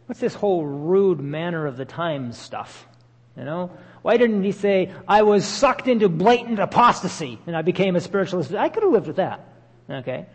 What's 0.05 0.19
this 0.19 0.33
whole 0.33 0.65
rude 0.65 1.21
manner 1.21 1.65
of 1.65 1.77
the 1.77 1.85
times 1.85 2.37
stuff? 2.37 2.85
You 3.37 3.45
know? 3.45 3.71
Why 4.01 4.17
didn't 4.17 4.43
he 4.43 4.51
say, 4.51 4.91
I 5.07 5.21
was 5.21 5.45
sucked 5.45 5.87
into 5.87 6.09
blatant 6.09 6.59
apostasy 6.59 7.39
and 7.47 7.55
I 7.55 7.61
became 7.61 7.95
a 7.95 8.01
spiritualist? 8.01 8.53
I 8.53 8.69
could 8.69 8.83
have 8.83 8.91
lived 8.91 9.07
with 9.07 9.15
that. 9.17 9.47
Okay? 9.89 10.25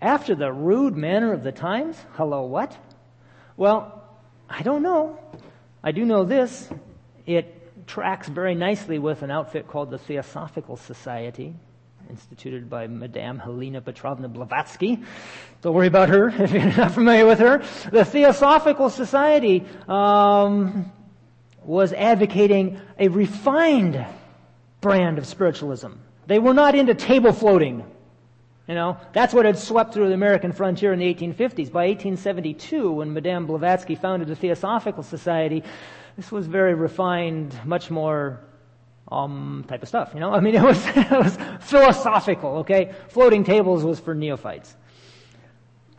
After 0.00 0.34
the 0.34 0.52
rude 0.52 0.96
manner 0.96 1.32
of 1.32 1.44
the 1.44 1.52
times? 1.52 1.96
Hello, 2.14 2.42
what? 2.42 2.76
Well, 3.56 4.02
I 4.48 4.62
don't 4.62 4.82
know. 4.82 5.18
I 5.84 5.92
do 5.92 6.04
know 6.04 6.24
this. 6.24 6.68
It 7.26 7.86
tracks 7.86 8.28
very 8.28 8.54
nicely 8.54 8.98
with 8.98 9.22
an 9.22 9.30
outfit 9.30 9.68
called 9.68 9.90
the 9.90 9.98
Theosophical 9.98 10.76
Society, 10.76 11.54
instituted 12.10 12.68
by 12.68 12.86
Madame 12.86 13.38
Helena 13.38 13.80
Petrovna 13.80 14.28
Blavatsky. 14.28 15.02
Don't 15.60 15.74
worry 15.74 15.86
about 15.86 16.08
her 16.08 16.28
if 16.42 16.52
you're 16.52 16.64
not 16.64 16.92
familiar 16.92 17.26
with 17.26 17.38
her. 17.38 17.62
The 17.90 18.04
Theosophical 18.04 18.90
Society 18.90 19.64
um, 19.88 20.92
was 21.64 21.92
advocating 21.92 22.80
a 22.98 23.08
refined 23.08 24.04
brand 24.80 25.18
of 25.18 25.26
spiritualism. 25.26 25.92
They 26.26 26.38
were 26.38 26.54
not 26.54 26.74
into 26.74 26.94
table 26.94 27.32
floating. 27.32 27.84
You 28.68 28.74
know, 28.74 28.96
that's 29.12 29.34
what 29.34 29.44
had 29.44 29.58
swept 29.58 29.92
through 29.92 30.08
the 30.08 30.14
American 30.14 30.52
frontier 30.52 30.92
in 30.92 30.98
the 31.00 31.14
1850s. 31.14 31.72
By 31.72 31.88
1872, 31.88 32.92
when 32.92 33.12
Madame 33.12 33.46
Blavatsky 33.46 33.96
founded 33.96 34.28
the 34.28 34.36
Theosophical 34.36 35.02
Society, 35.02 35.64
this 36.16 36.30
was 36.30 36.46
very 36.46 36.74
refined, 36.74 37.58
much 37.64 37.90
more 37.90 38.40
um, 39.12 39.64
type 39.68 39.82
of 39.82 39.88
stuff. 39.88 40.12
You 40.14 40.20
know, 40.20 40.30
I 40.34 40.40
mean, 40.40 40.54
it 40.54 40.62
was, 40.62 40.84
it 40.86 41.10
was 41.10 41.38
philosophical. 41.60 42.58
Okay, 42.58 42.94
floating 43.08 43.44
tables 43.44 43.84
was 43.84 44.00
for 44.00 44.14
neophytes. 44.14 44.76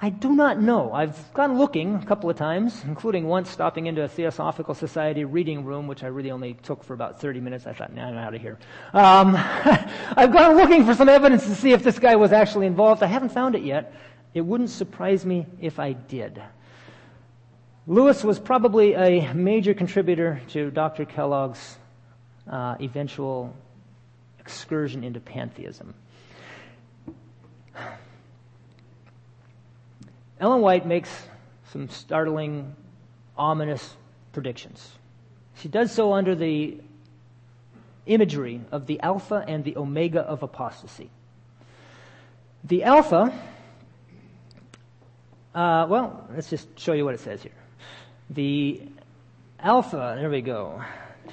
I 0.04 0.10
do 0.10 0.34
not 0.34 0.60
know. 0.60 0.92
I've 0.92 1.34
gone 1.34 1.58
looking 1.58 1.96
a 1.96 2.06
couple 2.06 2.30
of 2.30 2.36
times, 2.36 2.84
including 2.84 3.26
once 3.26 3.50
stopping 3.50 3.86
into 3.86 4.04
a 4.04 4.08
Theosophical 4.10 4.74
Society 4.74 5.24
reading 5.24 5.64
room, 5.64 5.88
which 5.88 6.04
I 6.04 6.08
really 6.08 6.30
only 6.30 6.56
took 6.56 6.84
for 6.84 6.94
about 6.94 7.22
30 7.22 7.40
minutes. 7.40 7.66
I 7.66 7.72
thought, 7.72 7.94
nah, 7.94 8.10
I'm 8.10 8.18
out 8.18 8.36
of 8.36 8.42
here. 8.42 8.60
Um, 8.94 9.34
I've 9.38 10.34
gone 10.34 10.58
looking 10.58 10.86
for 10.86 10.94
some 10.94 11.08
evidence 11.08 11.46
to 11.46 11.56
see 11.56 11.72
if 11.72 11.84
this 11.84 12.00
guy 12.00 12.18
was 12.18 12.34
actually 12.34 12.68
involved. 12.68 13.02
I 13.02 13.06
haven't 13.06 13.30
found 13.30 13.56
it 13.56 13.64
yet. 13.64 13.94
It 14.34 14.42
wouldn't 14.42 14.72
surprise 14.72 15.26
me 15.26 15.46
if 15.62 15.80
I 15.80 15.94
did. 15.94 16.44
Lewis 17.88 18.26
was 18.26 18.40
probably 18.40 18.96
a 18.96 19.34
major 19.34 19.74
contributor 19.74 20.42
to 20.50 20.70
Dr. 20.70 21.06
Kellogg's 21.06 21.78
uh, 22.50 22.76
eventual 22.82 23.56
excursion 24.40 25.04
into 25.04 25.20
pantheism. 25.20 25.94
Ellen 30.40 30.62
White 30.62 30.86
makes 30.86 31.10
some 31.72 31.90
startling, 31.90 32.76
ominous 33.38 33.96
predictions. 34.34 34.92
She 35.56 35.68
does 35.70 35.92
so 35.92 36.14
under 36.14 36.36
the 36.36 36.78
imagery 38.06 38.62
of 38.72 38.86
the 38.86 39.00
Alpha 39.00 39.46
and 39.48 39.64
the 39.64 39.78
Omega 39.78 40.20
of 40.20 40.44
apostasy. 40.44 41.10
The 42.66 42.84
Alpha, 42.84 43.34
uh, 45.56 45.86
well, 45.90 46.28
let's 46.34 46.50
just 46.50 46.80
show 46.80 46.94
you 46.94 47.06
what 47.06 47.14
it 47.14 47.20
says 47.20 47.42
here. 47.42 47.52
The 48.30 48.82
Alpha, 49.60 50.18
there 50.20 50.30
we 50.30 50.42
go. 50.42 50.82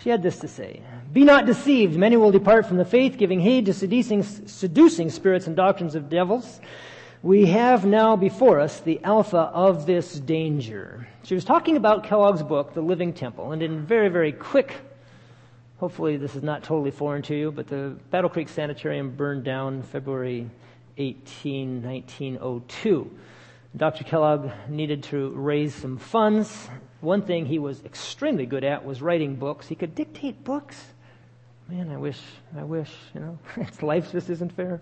She 0.03 0.11
had 0.11 0.23
this 0.23 0.39
to 0.39 0.49
say 0.49 0.83
Be 1.13 1.25
not 1.25 1.47
deceived, 1.47 1.97
many 1.97 2.17
will 2.17 2.31
depart 2.31 2.67
from 2.67 2.77
the 2.77 2.85
faith, 2.85 3.19
giving 3.19 3.41
heed 3.41 3.67
to 3.67 3.75
seducing, 3.75 4.23
seducing 4.23 5.11
spirits 5.11 5.47
and 5.47 5.57
doctrines 5.57 5.95
of 5.95 6.09
devils 6.09 6.61
we 7.23 7.47
have 7.47 7.85
now 7.85 8.17
before 8.17 8.61
us 8.61 8.81
the 8.81 8.99
alpha 9.05 9.51
of 9.53 9.85
this 9.85 10.15
danger. 10.15 11.07
She 11.23 11.35
was 11.35 11.45
talking 11.45 11.77
about 11.77 12.05
Kellogg's 12.05 12.43
book, 12.43 12.73
The 12.73 12.81
Living 12.81 13.13
Temple, 13.13 13.53
and 13.53 13.63
in 13.63 13.85
very, 13.85 14.09
very 14.09 14.33
quick, 14.33 14.81
hopefully 15.79 16.17
this 16.17 16.35
is 16.35 16.43
not 16.43 16.63
totally 16.63 16.91
foreign 16.91 17.21
to 17.23 17.37
you, 17.37 17.53
but 17.53 17.67
the 17.67 17.95
Battle 18.11 18.31
Creek 18.31 18.49
Sanitarium 18.49 19.11
burned 19.11 19.45
down 19.45 19.83
February 19.83 20.49
18, 20.97 21.83
1902. 21.83 23.11
Dr. 23.77 24.05
Kellogg 24.05 24.51
needed 24.69 25.05
to 25.05 25.31
raise 25.31 25.75
some 25.75 25.99
funds. 25.99 26.69
One 27.01 27.23
thing 27.23 27.47
he 27.47 27.59
was 27.59 27.85
extremely 27.85 28.47
good 28.47 28.65
at 28.65 28.85
was 28.85 29.01
writing 29.01 29.37
books. 29.37 29.69
He 29.69 29.75
could 29.75 29.95
dictate 29.95 30.45
books 30.45 30.77
man, 31.71 31.89
I 31.89 31.97
wish, 31.99 32.19
I 32.59 32.65
wish, 32.65 32.91
you 33.15 33.21
know, 33.21 33.39
life 33.83 34.11
just 34.11 34.29
isn't 34.29 34.53
fair. 34.53 34.81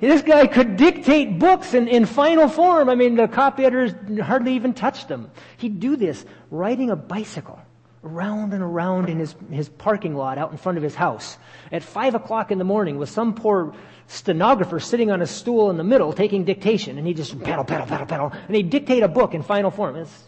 This 0.00 0.22
guy 0.22 0.46
could 0.46 0.76
dictate 0.76 1.38
books 1.38 1.74
in, 1.74 1.86
in 1.86 2.06
final 2.06 2.48
form. 2.48 2.88
I 2.88 2.94
mean, 2.94 3.16
the 3.16 3.28
copy 3.28 3.64
editors 3.64 3.92
hardly 4.22 4.54
even 4.54 4.72
touched 4.72 5.08
them. 5.08 5.30
He'd 5.58 5.80
do 5.80 5.96
this 5.96 6.24
riding 6.50 6.88
a 6.88 6.96
bicycle 6.96 7.60
around 8.02 8.54
and 8.54 8.62
around 8.62 9.10
in 9.10 9.18
his, 9.18 9.34
his 9.50 9.68
parking 9.68 10.14
lot 10.14 10.38
out 10.38 10.50
in 10.50 10.56
front 10.56 10.78
of 10.78 10.84
his 10.84 10.94
house 10.94 11.36
at 11.70 11.82
five 11.82 12.14
o'clock 12.14 12.50
in 12.50 12.58
the 12.58 12.64
morning 12.64 12.96
with 12.96 13.10
some 13.10 13.34
poor 13.34 13.74
stenographer 14.06 14.80
sitting 14.80 15.10
on 15.10 15.22
a 15.22 15.26
stool 15.26 15.70
in 15.70 15.76
the 15.76 15.84
middle 15.84 16.12
taking 16.12 16.44
dictation 16.44 16.98
and 16.98 17.06
he 17.06 17.14
just 17.14 17.38
pedal, 17.42 17.64
pedal, 17.64 17.86
pedal, 17.86 18.06
pedal, 18.06 18.32
and 18.46 18.56
he'd 18.56 18.70
dictate 18.70 19.02
a 19.02 19.08
book 19.08 19.34
in 19.34 19.42
final 19.42 19.70
form. 19.70 19.96
It's, 19.96 20.24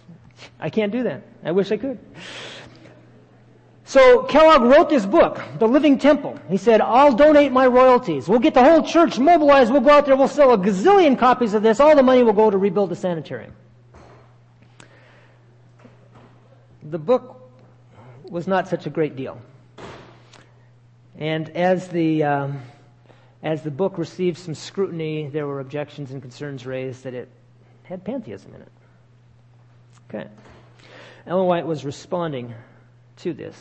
I 0.58 0.70
can't 0.70 0.92
do 0.92 1.02
that. 1.04 1.22
I 1.44 1.52
wish 1.52 1.70
I 1.70 1.76
could. 1.76 1.98
So 3.84 4.24
Kellogg 4.24 4.62
wrote 4.62 4.90
this 4.90 5.06
book, 5.06 5.40
The 5.60 5.68
Living 5.68 5.96
Temple. 5.98 6.40
He 6.48 6.56
said, 6.56 6.80
I'll 6.80 7.14
donate 7.14 7.52
my 7.52 7.68
royalties. 7.68 8.28
We'll 8.28 8.40
get 8.40 8.52
the 8.52 8.62
whole 8.64 8.82
church 8.82 9.16
mobilized. 9.16 9.70
We'll 9.70 9.80
go 9.80 9.90
out 9.90 10.06
there. 10.06 10.16
We'll 10.16 10.26
sell 10.26 10.52
a 10.52 10.58
gazillion 10.58 11.16
copies 11.16 11.54
of 11.54 11.62
this. 11.62 11.78
All 11.78 11.94
the 11.94 12.02
money 12.02 12.24
will 12.24 12.32
go 12.32 12.50
to 12.50 12.58
rebuild 12.58 12.90
the 12.90 12.96
sanitarium. 12.96 13.52
The 16.82 16.98
book 16.98 17.48
was 18.24 18.48
not 18.48 18.66
such 18.66 18.86
a 18.86 18.90
great 18.90 19.14
deal. 19.14 19.40
And 21.16 21.48
as 21.50 21.86
the, 21.86 22.24
um, 22.24 22.62
as 23.46 23.62
the 23.62 23.70
book 23.70 23.96
received 23.96 24.38
some 24.38 24.56
scrutiny, 24.56 25.28
there 25.28 25.46
were 25.46 25.60
objections 25.60 26.10
and 26.10 26.20
concerns 26.20 26.66
raised 26.66 27.04
that 27.04 27.14
it 27.14 27.28
had 27.84 28.02
pantheism 28.02 28.52
in 28.52 28.60
it. 28.60 28.72
Okay. 30.10 30.28
Ellen 31.28 31.46
White 31.46 31.64
was 31.64 31.84
responding 31.84 32.52
to 33.18 33.32
this 33.32 33.56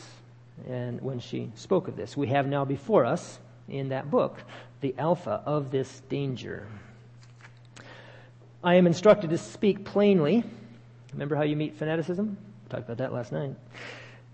and 0.68 1.00
when 1.00 1.20
she 1.20 1.52
spoke 1.54 1.86
of 1.86 1.94
this. 1.94 2.16
We 2.16 2.26
have 2.26 2.48
now 2.48 2.64
before 2.64 3.04
us 3.04 3.38
in 3.68 3.90
that 3.90 4.10
book 4.10 4.42
the 4.80 4.92
alpha 4.98 5.40
of 5.46 5.70
this 5.70 6.00
danger. 6.08 6.66
I 8.64 8.74
am 8.74 8.88
instructed 8.88 9.30
to 9.30 9.38
speak 9.38 9.84
plainly. 9.84 10.42
Remember 11.12 11.36
how 11.36 11.44
you 11.44 11.54
meet 11.54 11.76
fanaticism? 11.76 12.36
We 12.64 12.70
talked 12.70 12.86
about 12.86 12.98
that 12.98 13.12
last 13.12 13.30
night. 13.30 13.54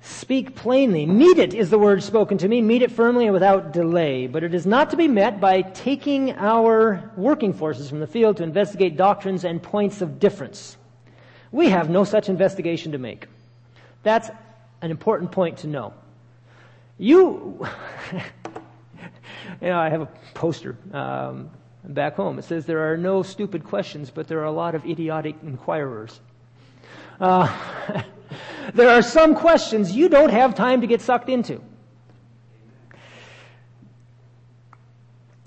Speak 0.05 0.57
plainly. 0.57 1.07
Meet 1.07 1.38
it 1.38 1.55
is 1.55 1.71
the 1.71 1.79
word 1.79 2.03
spoken 2.03 2.37
to 2.38 2.49
me. 2.49 2.61
Meet 2.61 2.83
it 2.83 2.91
firmly 2.91 3.27
and 3.27 3.33
without 3.33 3.73
delay. 3.73 4.27
But 4.27 4.43
it 4.43 4.53
is 4.53 4.67
not 4.67 4.91
to 4.91 4.97
be 4.97 5.07
met 5.07 5.41
by 5.41 5.62
taking 5.62 6.33
our 6.33 7.12
working 7.17 7.53
forces 7.53 7.88
from 7.88 8.01
the 8.01 8.07
field 8.09 8.38
to 8.38 8.43
investigate 8.43 8.97
doctrines 8.97 9.45
and 9.45 9.62
points 9.62 10.03
of 10.03 10.19
difference. 10.19 10.77
We 11.53 11.71
have 11.71 11.88
no 11.88 12.03
such 12.03 12.29
investigation 12.29 12.91
to 12.93 12.99
make. 12.99 13.29
That's 14.03 14.29
an 14.81 14.91
important 14.91 15.31
point 15.31 15.59
to 15.59 15.69
know. 15.69 15.95
You, 16.99 17.65
you 19.61 19.69
know, 19.69 19.79
I 19.79 19.88
have 19.88 20.01
a 20.01 20.09
poster 20.35 20.77
um, 20.93 21.49
back 21.85 22.17
home. 22.17 22.41
It 22.41 22.45
says 22.45 22.67
there 22.67 22.93
are 22.93 22.97
no 22.97 23.23
stupid 23.23 23.62
questions, 23.62 24.11
but 24.11 24.27
there 24.27 24.41
are 24.41 24.47
a 24.47 24.53
lot 24.53 24.75
of 24.75 24.85
idiotic 24.85 25.37
inquirers. 25.45 26.21
Uh, 27.21 28.03
there 28.75 28.90
are 28.90 29.03
some 29.03 29.35
questions 29.35 29.94
you 29.94 30.09
don't 30.09 30.31
have 30.31 30.55
time 30.55 30.81
to 30.81 30.87
get 30.87 31.01
sucked 31.01 31.29
into. 31.29 31.61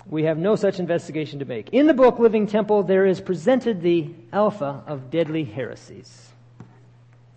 We 0.08 0.22
have 0.24 0.38
no 0.38 0.54
such 0.54 0.78
investigation 0.78 1.40
to 1.40 1.44
make. 1.44 1.70
In 1.70 1.86
the 1.86 1.94
book 1.94 2.18
Living 2.18 2.46
Temple, 2.46 2.84
there 2.84 3.06
is 3.06 3.20
presented 3.20 3.82
the 3.82 4.14
alpha 4.32 4.84
of 4.86 5.10
deadly 5.10 5.44
heresies. 5.44 6.32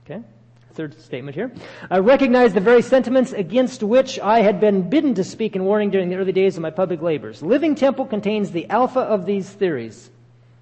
Okay? 0.05 0.23
third 0.79 0.97
statement 1.01 1.35
here. 1.35 1.51
I 1.91 1.97
recognize 1.97 2.53
the 2.53 2.61
very 2.61 2.81
sentiments 2.81 3.33
against 3.33 3.83
which 3.83 4.17
I 4.17 4.39
had 4.39 4.61
been 4.61 4.89
bidden 4.89 5.13
to 5.15 5.25
speak 5.25 5.57
in 5.57 5.65
warning 5.65 5.89
during 5.89 6.07
the 6.07 6.15
early 6.15 6.31
days 6.31 6.55
of 6.55 6.61
my 6.61 6.69
public 6.69 7.01
labors. 7.01 7.43
Living 7.43 7.75
Temple 7.75 8.05
contains 8.05 8.51
the 8.51 8.69
alpha 8.69 9.01
of 9.01 9.25
these 9.25 9.49
theories. 9.49 10.09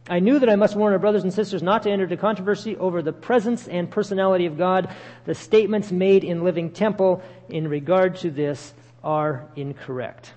I 0.09 0.19
knew 0.19 0.39
that 0.39 0.49
I 0.49 0.55
must 0.55 0.75
warn 0.75 0.93
our 0.93 0.99
brothers 0.99 1.23
and 1.23 1.33
sisters 1.33 1.61
not 1.61 1.83
to 1.83 1.91
enter 1.91 2.05
into 2.05 2.17
controversy 2.17 2.77
over 2.77 3.01
the 3.01 3.11
presence 3.11 3.67
and 3.67 3.89
personality 3.89 4.45
of 4.45 4.57
God. 4.57 4.89
The 5.25 5.35
statements 5.35 5.91
made 5.91 6.23
in 6.23 6.43
Living 6.43 6.71
Temple 6.71 7.21
in 7.49 7.67
regard 7.67 8.15
to 8.17 8.31
this 8.31 8.73
are 9.03 9.45
incorrect. 9.55 10.33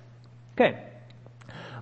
Okay. 0.55 0.77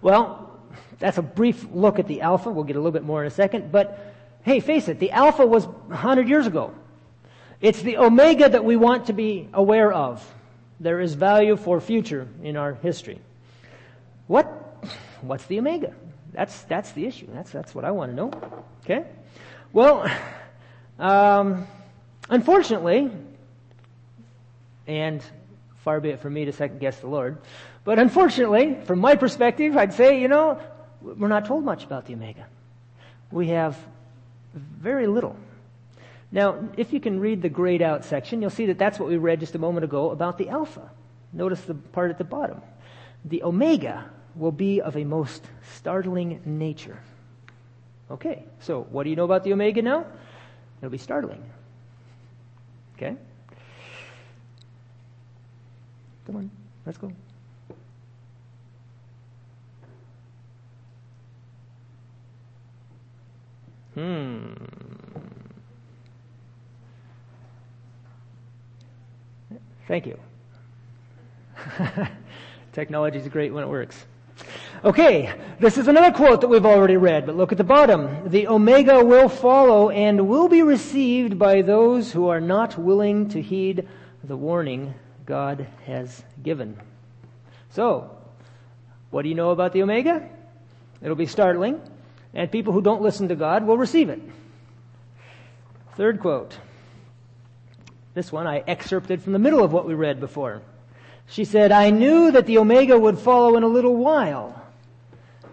Well, 0.02 0.60
that's 0.99 1.17
a 1.17 1.23
brief 1.23 1.65
look 1.73 1.97
at 1.97 2.08
the 2.08 2.21
Alpha. 2.21 2.52
We'll 2.52 2.63
get 2.63 2.75
a 2.75 2.80
little 2.80 2.91
bit 2.91 3.04
more 3.04 3.21
in 3.21 3.28
a 3.28 3.32
second. 3.32 3.71
But 3.71 4.13
hey, 4.43 4.60
face 4.60 4.88
it, 4.88 4.99
the 4.99 5.12
Alpha 5.12 5.45
was 5.45 5.65
100 5.65 6.30
years 6.30 6.45
ago. 6.45 6.73
It's 7.62 7.82
the 7.82 7.97
Omega 7.97 8.47
that 8.49 8.63
we 8.63 8.75
want 8.75 9.08
to 9.08 9.13
be 9.13 9.49
aware 9.52 9.91
of. 9.91 10.25
There 10.80 11.02
is 11.02 11.15
value 11.15 11.58
for 11.58 11.82
future 11.82 12.28
in 12.43 12.56
our 12.56 12.75
history. 12.75 13.19
What, 14.28 14.45
what's 15.21 15.45
the 15.45 15.60
Omega? 15.60 15.93
That's, 16.31 16.61
that's 16.63 16.91
the 16.91 17.05
issue. 17.05 17.27
That's, 17.33 17.51
that's 17.51 17.73
what 17.73 17.85
I 17.85 17.91
want 17.91 18.11
to 18.11 18.15
know. 18.15 18.63
Okay? 18.83 19.05
Well, 19.73 20.09
um, 20.97 21.67
unfortunately, 22.29 23.11
and 24.87 25.23
far 25.77 25.99
be 25.99 26.09
it 26.09 26.19
from 26.19 26.33
me 26.33 26.45
to 26.45 26.51
second 26.51 26.79
guess 26.79 26.99
the 26.99 27.07
Lord, 27.07 27.37
but 27.83 27.99
unfortunately, 27.99 28.77
from 28.85 28.99
my 28.99 29.15
perspective, 29.15 29.77
I'd 29.77 29.93
say, 29.93 30.21
you 30.21 30.27
know, 30.27 30.59
we're 31.01 31.27
not 31.27 31.45
told 31.45 31.63
much 31.63 31.83
about 31.83 32.05
the 32.05 32.13
Omega. 32.13 32.45
We 33.31 33.47
have 33.47 33.77
very 34.53 35.07
little. 35.07 35.35
Now, 36.31 36.59
if 36.77 36.93
you 36.93 36.99
can 36.99 37.19
read 37.19 37.41
the 37.41 37.49
grayed 37.49 37.81
out 37.81 38.05
section, 38.05 38.41
you'll 38.41 38.51
see 38.51 38.67
that 38.67 38.77
that's 38.77 38.99
what 38.99 39.09
we 39.09 39.17
read 39.17 39.39
just 39.39 39.55
a 39.55 39.59
moment 39.59 39.83
ago 39.83 40.11
about 40.11 40.37
the 40.37 40.49
Alpha. 40.49 40.89
Notice 41.33 41.61
the 41.61 41.73
part 41.73 42.11
at 42.11 42.17
the 42.17 42.23
bottom. 42.23 42.61
The 43.25 43.43
Omega 43.43 44.09
will 44.35 44.51
be 44.51 44.81
of 44.81 44.95
a 44.95 45.03
most 45.03 45.43
startling 45.75 46.41
nature. 46.45 46.99
Okay, 48.11 48.43
so 48.59 48.87
what 48.89 49.03
do 49.03 49.09
you 49.09 49.15
know 49.15 49.25
about 49.25 49.43
the 49.43 49.53
Omega 49.53 49.81
now? 49.81 50.05
It'll 50.79 50.89
be 50.89 50.97
startling. 50.97 51.43
Okay? 52.95 53.15
Come 56.25 56.35
on, 56.35 56.51
let's 56.85 56.97
go. 56.97 57.11
Hmm. 63.95 64.53
Thank 69.87 70.05
you. 70.05 70.19
Technology 72.73 73.17
is 73.17 73.27
great 73.27 73.51
when 73.51 73.63
it 73.63 73.67
works. 73.67 74.05
Okay, 74.81 75.33
this 75.59 75.77
is 75.77 75.89
another 75.89 76.15
quote 76.15 76.39
that 76.39 76.47
we've 76.47 76.65
already 76.65 76.95
read, 76.95 77.25
but 77.25 77.35
look 77.35 77.51
at 77.51 77.57
the 77.57 77.65
bottom. 77.65 78.29
The 78.29 78.47
Omega 78.47 79.03
will 79.03 79.27
follow 79.27 79.89
and 79.89 80.29
will 80.29 80.47
be 80.47 80.61
received 80.61 81.37
by 81.37 81.63
those 81.63 82.13
who 82.13 82.29
are 82.29 82.39
not 82.39 82.77
willing 82.77 83.27
to 83.29 83.41
heed 83.41 83.89
the 84.23 84.37
warning 84.37 84.93
God 85.25 85.67
has 85.85 86.23
given. 86.41 86.79
So, 87.71 88.09
what 89.09 89.23
do 89.23 89.29
you 89.29 89.35
know 89.35 89.49
about 89.49 89.73
the 89.73 89.83
Omega? 89.83 90.29
It'll 91.01 91.17
be 91.17 91.25
startling, 91.25 91.81
and 92.33 92.49
people 92.49 92.71
who 92.71 92.81
don't 92.81 93.01
listen 93.01 93.27
to 93.27 93.35
God 93.35 93.67
will 93.67 93.77
receive 93.77 94.07
it. 94.07 94.21
Third 95.97 96.21
quote. 96.21 96.57
This 98.13 98.31
one 98.31 98.47
I 98.47 98.63
excerpted 98.65 99.21
from 99.23 99.33
the 99.33 99.39
middle 99.39 99.61
of 99.61 99.73
what 99.73 99.85
we 99.85 99.93
read 99.93 100.21
before. 100.21 100.61
She 101.27 101.43
said, 101.43 101.73
I 101.73 101.89
knew 101.89 102.31
that 102.31 102.45
the 102.45 102.59
Omega 102.59 102.97
would 102.97 103.19
follow 103.19 103.57
in 103.57 103.63
a 103.63 103.67
little 103.67 103.97
while 103.97 104.59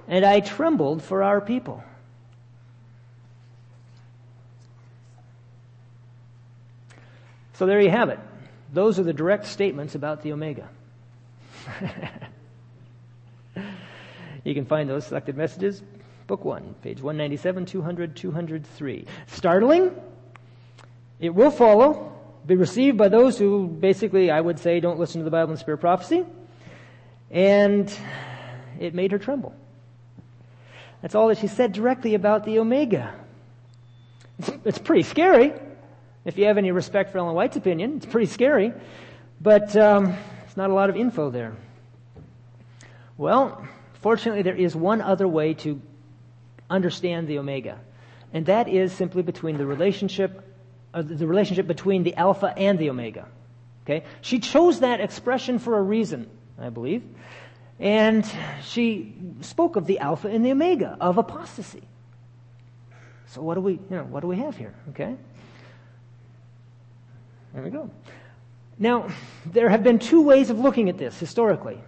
and 0.08 0.24
I 0.24 0.40
trembled 0.40 1.02
for 1.02 1.22
our 1.22 1.40
people. 1.40 1.82
So 7.54 7.66
there 7.66 7.80
you 7.80 7.90
have 7.90 8.10
it. 8.10 8.18
Those 8.72 8.98
are 8.98 9.02
the 9.02 9.14
direct 9.14 9.46
statements 9.46 9.94
about 9.94 10.22
the 10.22 10.32
Omega. 10.32 10.68
you 14.44 14.54
can 14.54 14.66
find 14.66 14.88
those 14.88 15.06
selected 15.06 15.36
messages, 15.36 15.82
book 16.26 16.44
one, 16.44 16.74
page 16.82 17.00
197, 17.00 17.64
200, 17.66 18.14
203. 18.14 19.06
Startling? 19.26 19.90
It 21.18 21.34
will 21.34 21.50
follow, 21.50 22.12
be 22.46 22.56
received 22.56 22.98
by 22.98 23.08
those 23.08 23.38
who 23.38 23.66
basically, 23.66 24.30
I 24.30 24.40
would 24.40 24.58
say, 24.58 24.78
don't 24.80 24.98
listen 24.98 25.20
to 25.20 25.24
the 25.24 25.30
Bible 25.30 25.52
and 25.52 25.58
Spirit 25.58 25.78
prophecy. 25.78 26.26
And 27.30 27.90
it 28.78 28.94
made 28.94 29.12
her 29.12 29.18
tremble. 29.18 29.54
That's 31.02 31.14
all 31.14 31.28
that 31.28 31.38
she 31.38 31.46
said 31.46 31.72
directly 31.72 32.14
about 32.14 32.44
the 32.44 32.58
Omega. 32.58 33.14
It's, 34.38 34.50
it's 34.64 34.78
pretty 34.78 35.02
scary. 35.02 35.52
If 36.24 36.38
you 36.38 36.46
have 36.46 36.58
any 36.58 36.72
respect 36.72 37.12
for 37.12 37.18
Ellen 37.18 37.34
White's 37.34 37.56
opinion, 37.56 37.96
it's 37.96 38.06
pretty 38.06 38.26
scary. 38.26 38.72
But 39.40 39.76
um, 39.76 40.16
it's 40.46 40.56
not 40.56 40.70
a 40.70 40.74
lot 40.74 40.90
of 40.90 40.96
info 40.96 41.30
there. 41.30 41.54
Well, 43.16 43.66
fortunately, 44.00 44.42
there 44.42 44.56
is 44.56 44.74
one 44.74 45.00
other 45.00 45.28
way 45.28 45.54
to 45.54 45.80
understand 46.68 47.28
the 47.28 47.38
Omega, 47.38 47.78
and 48.32 48.46
that 48.46 48.68
is 48.68 48.92
simply 48.92 49.22
between 49.22 49.56
the 49.56 49.64
relationship, 49.64 50.42
uh, 50.92 51.02
the 51.02 51.26
relationship 51.26 51.66
between 51.66 52.02
the 52.02 52.14
Alpha 52.16 52.52
and 52.56 52.78
the 52.78 52.90
Omega. 52.90 53.26
Okay, 53.84 54.04
she 54.20 54.40
chose 54.40 54.80
that 54.80 55.00
expression 55.00 55.58
for 55.60 55.78
a 55.78 55.82
reason, 55.82 56.28
I 56.58 56.70
believe. 56.70 57.04
And 57.78 58.24
she 58.62 59.14
spoke 59.42 59.76
of 59.76 59.86
the 59.86 59.98
Alpha 59.98 60.28
and 60.28 60.44
the 60.44 60.52
Omega 60.52 60.96
of 61.00 61.18
apostasy. 61.18 61.82
So 63.28 63.42
what 63.42 63.54
do 63.54 63.60
we, 63.60 63.72
you 63.72 63.82
know, 63.90 64.04
what 64.04 64.20
do 64.20 64.28
we 64.28 64.36
have 64.36 64.56
here? 64.56 64.74
Okay? 64.90 65.14
There 67.52 67.62
we 67.62 67.70
go. 67.70 67.90
Now, 68.78 69.08
there 69.46 69.68
have 69.68 69.82
been 69.82 69.98
two 69.98 70.22
ways 70.22 70.50
of 70.50 70.58
looking 70.58 70.88
at 70.88 70.98
this 70.98 71.18
historically. 71.18 71.80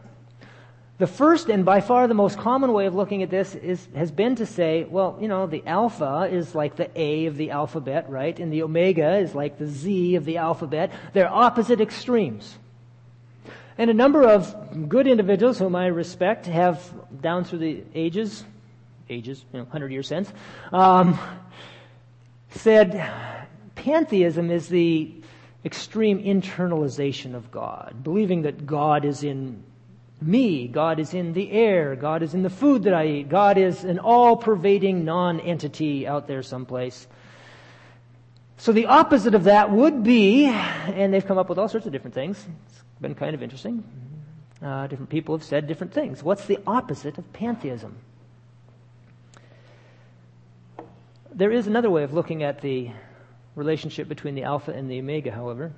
The 0.98 1.07
first 1.07 1.48
and 1.48 1.64
by 1.64 1.81
far 1.81 2.09
the 2.09 2.14
most 2.14 2.38
common 2.38 2.72
way 2.72 2.87
of 2.87 2.94
looking 2.94 3.22
at 3.22 3.31
this 3.31 3.55
is, 3.55 3.87
has 3.94 4.11
been 4.11 4.35
to 4.37 4.46
say, 4.46 4.85
well, 4.85 5.16
you 5.20 5.29
know, 5.29 5.46
the 5.46 5.62
alpha 5.64 6.29
is 6.31 6.57
like 6.57 6.74
the 6.74 6.90
A 7.01 7.27
of 7.27 7.37
the 7.37 7.53
alphabet, 7.53 8.11
right? 8.11 8.37
And 8.38 8.53
the 8.53 8.62
omega 8.62 9.18
is 9.18 9.33
like 9.35 9.59
the 9.59 9.66
Z 9.66 10.16
of 10.16 10.24
the 10.24 10.38
alphabet. 10.38 10.90
They're 11.12 11.31
opposite 11.31 11.81
extremes. 11.81 12.59
And 13.79 13.91
a 13.91 13.95
number 13.95 14.25
of 14.25 14.88
good 14.88 15.07
individuals 15.07 15.61
whom 15.61 15.77
I 15.77 15.87
respect 15.87 16.47
have, 16.47 16.83
down 17.21 17.45
through 17.45 17.61
the 17.61 17.85
ages, 17.95 18.45
ages, 19.09 19.45
you 19.53 19.61
know, 19.61 19.64
100 19.67 19.93
years 19.93 20.09
since, 20.09 20.33
um, 20.73 21.17
said 22.51 23.09
pantheism 23.77 24.51
is 24.51 24.69
the 24.69 25.14
extreme 25.64 26.21
internalization 26.23 27.37
of 27.37 27.53
God, 27.53 28.01
believing 28.03 28.43
that 28.43 28.67
God 28.67 29.05
is 29.05 29.23
in 29.23 29.62
me, 30.21 30.67
God 30.67 30.99
is 30.99 31.14
in 31.14 31.33
the 31.33 31.53
air, 31.53 31.95
God 31.95 32.25
is 32.25 32.35
in 32.35 32.43
the 32.43 32.51
food 32.51 32.83
that 32.83 32.95
I 32.95 33.07
eat, 33.07 33.29
God 33.29 33.59
is 33.59 33.85
an 33.85 34.01
all 34.01 34.37
pervading 34.37 35.05
non 35.05 35.38
entity 35.38 36.05
out 36.05 36.27
there 36.27 36.43
someplace. 36.43 37.07
So 38.61 38.73
the 38.73 38.87
opposite 38.87 39.37
of 39.37 39.44
that 39.44 39.71
would 39.71 40.03
be, 40.03 40.47
and 40.47 41.14
they've 41.14 41.25
come 41.25 41.38
up 41.38 41.49
with 41.49 41.61
all 41.61 41.68
sorts 41.68 41.87
of 41.87 41.92
different 41.92 42.14
things 42.14 42.44
It's 42.66 42.83
been 43.01 43.14
kind 43.14 43.33
of 43.33 43.42
interesting. 43.42 43.85
Uh, 44.61 44.88
different 44.88 45.09
people 45.09 45.37
have 45.37 45.44
said 45.44 45.68
different 45.68 45.92
things. 45.92 46.25
What's 46.25 46.44
the 46.47 46.59
opposite 46.66 47.16
of 47.18 47.33
pantheism? 47.33 47.97
There 51.33 51.53
is 51.53 51.68
another 51.68 51.88
way 51.88 52.03
of 52.03 52.12
looking 52.12 52.42
at 52.42 52.61
the 52.61 52.90
relationship 53.55 54.09
between 54.09 54.35
the 54.35 54.42
alpha 54.42 54.73
and 54.73 54.90
the 54.90 54.99
omega, 54.99 55.31
however, 55.31 55.73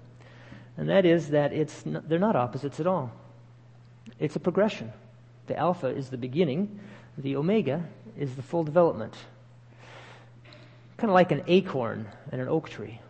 and 0.78 0.88
that 0.88 1.04
is 1.04 1.28
that 1.28 1.52
it's 1.52 1.84
not, 1.84 2.08
they're 2.08 2.18
not 2.18 2.34
opposites 2.34 2.80
at 2.80 2.86
all. 2.86 3.12
It's 4.18 4.36
a 4.36 4.40
progression. 4.40 4.90
The 5.48 5.56
alpha 5.58 5.88
is 5.88 6.08
the 6.08 6.16
beginning, 6.16 6.80
the 7.18 7.36
omega 7.36 7.84
is 8.16 8.36
the 8.36 8.42
full 8.42 8.64
development. 8.64 9.14
Kind 11.00 11.10
of 11.10 11.14
like 11.14 11.32
an 11.32 11.42
acorn 11.48 12.06
and 12.30 12.40
an 12.40 12.48
oak 12.48 12.68
tree. 12.68 13.00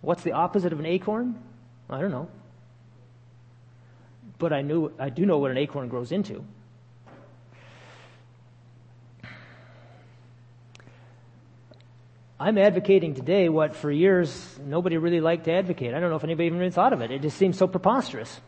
What's 0.00 0.22
the 0.22 0.32
opposite 0.32 0.72
of 0.72 0.78
an 0.78 0.86
acorn? 0.86 1.42
I 1.90 2.00
don't 2.00 2.12
know 2.12 2.28
but 4.38 4.52
I 4.52 4.62
knew 4.62 4.92
I 4.98 5.08
do 5.08 5.26
know 5.26 5.38
what 5.38 5.50
an 5.50 5.56
acorn 5.56 5.88
grows 5.88 6.12
into. 6.12 6.44
I'm 12.38 12.58
advocating 12.58 13.14
today 13.14 13.48
what 13.48 13.74
for 13.74 13.90
years 13.90 14.58
nobody 14.62 14.98
really 14.98 15.20
liked 15.20 15.46
to 15.46 15.52
advocate. 15.52 15.94
I 15.94 16.00
don't 16.00 16.10
know 16.10 16.16
if 16.16 16.24
anybody 16.24 16.46
even 16.48 16.70
thought 16.70 16.92
of 16.92 17.00
it. 17.00 17.10
It 17.10 17.22
just 17.22 17.38
seems 17.38 17.56
so 17.56 17.66
preposterous. 17.66 18.40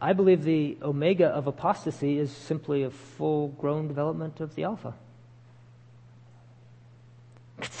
I 0.00 0.14
believe 0.14 0.42
the 0.42 0.78
omega 0.82 1.26
of 1.26 1.46
apostasy 1.46 2.18
is 2.18 2.32
simply 2.32 2.82
a 2.82 2.90
full 2.90 3.48
grown 3.48 3.86
development 3.86 4.40
of 4.40 4.54
the 4.56 4.64
alpha. 4.64 4.94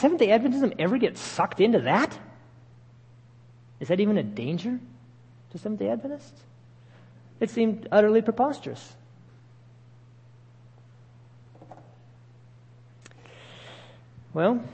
Seventh 0.00 0.20
day 0.20 0.28
Adventism 0.28 0.74
ever 0.78 0.96
get 0.96 1.18
sucked 1.18 1.60
into 1.60 1.80
that? 1.80 2.18
Is 3.80 3.88
that 3.88 4.00
even 4.00 4.16
a 4.16 4.22
danger? 4.22 4.80
to 5.50 5.58
Seventh 5.58 5.78
day 5.78 5.90
Adventists? 5.90 6.40
It 7.38 7.50
seemed 7.50 7.86
utterly 7.92 8.22
preposterous. 8.22 8.94
Well, 14.32 14.64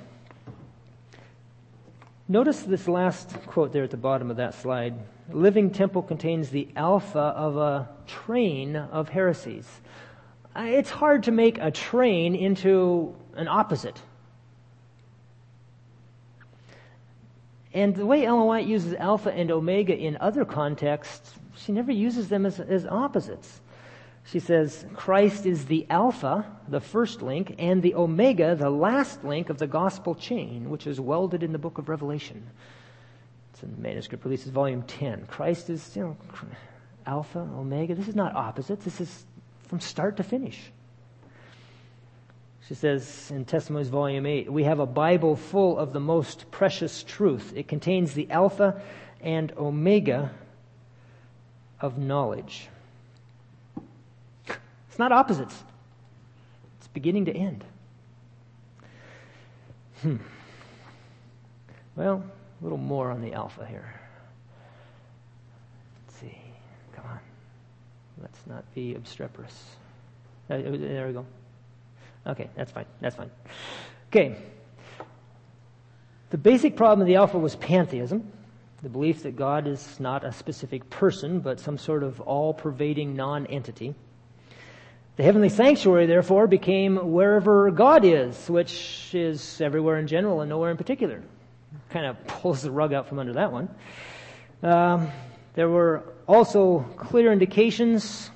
notice 2.29 2.63
this 2.63 2.87
last 2.87 3.35
quote 3.47 3.73
there 3.73 3.83
at 3.83 3.91
the 3.91 3.97
bottom 3.97 4.31
of 4.31 4.37
that 4.37 4.55
slide. 4.55 4.95
Living 5.33 5.71
temple 5.71 6.03
contains 6.03 6.51
the 6.51 6.69
alpha 6.77 7.19
of 7.19 7.57
a 7.57 7.89
train 8.07 8.77
of 8.77 9.09
heresies. 9.09 9.67
Uh, 10.55 10.67
it's 10.67 10.91
hard 10.91 11.25
to 11.25 11.33
make 11.33 11.59
a 11.59 11.73
train 11.73 12.37
into 12.37 13.13
an 13.35 13.49
opposite. 13.49 14.01
And 17.77 17.95
the 17.95 18.07
way 18.07 18.25
Ellen 18.25 18.47
White 18.47 18.67
uses 18.67 18.95
alpha 18.95 19.31
and 19.31 19.51
omega 19.51 19.95
in 19.95 20.17
other 20.19 20.47
contexts, 20.47 21.35
she 21.57 21.73
never 21.73 21.93
uses 21.93 22.31
them 22.31 22.47
as, 22.47 22.59
as 22.59 22.87
opposites. 22.87 23.61
She 24.25 24.41
says 24.41 24.87
Christ 24.95 25.45
is 25.45 25.67
the 25.67 25.87
alpha, 25.91 26.47
the 26.69 26.81
first 26.81 27.21
link, 27.21 27.55
and 27.59 27.83
the 27.83 27.95
omega, 27.95 28.57
the 28.57 28.71
last 28.71 29.23
link 29.25 29.51
of 29.51 29.59
the 29.59 29.67
gospel 29.67 30.15
chain, 30.15 30.71
which 30.71 30.87
is 30.87 30.99
welded 30.99 31.43
in 31.43 31.53
the 31.53 31.59
book 31.59 31.77
of 31.77 31.91
Revelation. 31.91 32.47
It's 33.53 33.63
in 33.63 33.73
the 33.73 33.83
manuscript 33.83 34.25
releases 34.25 34.49
volume 34.49 34.83
10. 34.85 35.27
Christ 35.27 35.69
is, 35.69 35.95
you 35.95 36.03
know, 36.03 36.17
alpha, 37.05 37.41
omega. 37.41 37.95
This 37.95 38.09
is 38.09 38.17
not 38.17 38.35
opposites. 38.35 38.87
This 38.87 39.03
is 39.03 39.27
from 39.69 39.81
start 39.81 40.17
to 40.17 40.23
finish. 40.23 40.73
She 42.69 42.75
says 42.75 43.31
in 43.31 43.45
Testimonies, 43.45 43.89
Volume 43.89 44.27
8, 44.27 44.53
we 44.53 44.65
have 44.65 44.81
a 44.81 44.87
Bible 44.87 45.37
full 45.37 45.79
of 45.79 45.93
the 45.93 46.01
most 46.01 46.51
precious 46.51 47.05
truth. 47.05 47.53
It 47.55 47.69
contains 47.69 48.13
the 48.13 48.29
Alpha 48.31 48.83
and 49.21 49.53
Omega 49.57 50.33
of 51.81 51.97
knowledge. 51.97 52.69
It's 54.89 54.99
not 54.99 55.13
opposites, 55.13 55.55
it's 56.79 56.89
beginning 56.89 57.27
to 57.27 57.37
end. 57.37 57.65
Hmm. 60.03 60.17
Well, 61.95 62.25
a 62.61 62.65
little 62.65 62.79
more 62.79 63.11
on 63.11 63.23
the 63.23 63.33
Alpha 63.33 63.65
here. 63.65 64.01
Let's 66.07 66.21
see. 66.21 66.39
Come 66.95 67.05
on. 67.07 67.21
Let's 68.21 68.39
not 68.47 68.65
be 68.75 68.95
obstreperous. 68.95 69.55
Uh, 70.51 70.59
there 70.59 71.07
we 71.07 71.13
go. 71.13 71.27
Okay, 72.27 72.49
that's 72.57 72.73
fine. 72.73 72.87
That's 73.01 73.17
fine. 73.17 73.31
Okay. 74.09 74.37
The 76.31 76.39
basic 76.39 76.77
problem 76.77 77.03
of 77.03 77.07
the 77.07 77.17
Alpha 77.17 77.39
was 77.39 77.55
pantheism, 77.57 78.33
the 78.83 78.89
belief 78.89 79.23
that 79.23 79.37
God 79.37 79.67
is 79.67 80.01
not 80.01 80.25
a 80.25 80.33
specific 80.33 80.91
person, 80.91 81.41
but 81.41 81.61
some 81.61 81.79
sort 81.79 82.03
of 82.03 82.21
all 82.21 82.53
pervading 82.53 83.15
non 83.15 83.47
entity. 83.47 83.95
The 85.17 85.23
heavenly 85.23 85.49
sanctuary, 85.49 86.07
therefore, 86.07 86.47
became 86.47 87.13
wherever 87.13 87.71
God 87.71 88.05
is, 88.05 88.51
which 88.51 89.15
is 89.15 89.61
everywhere 89.61 89.99
in 89.99 90.07
general 90.07 90.41
and 90.43 90.51
nowhere 90.51 90.71
in 90.71 90.77
particular. 90.77 91.23
Kind 91.91 92.07
of 92.07 92.27
pulls 92.27 92.63
the 92.63 92.71
rug 92.71 92.93
out 92.93 93.09
from 93.09 93.19
under 93.19 93.33
that 93.35 93.51
one. 93.51 93.69
Um, 94.63 95.09
there 95.55 95.71
were 95.71 96.03
also 96.29 96.81
clear 96.97 97.33
indications 97.33 98.31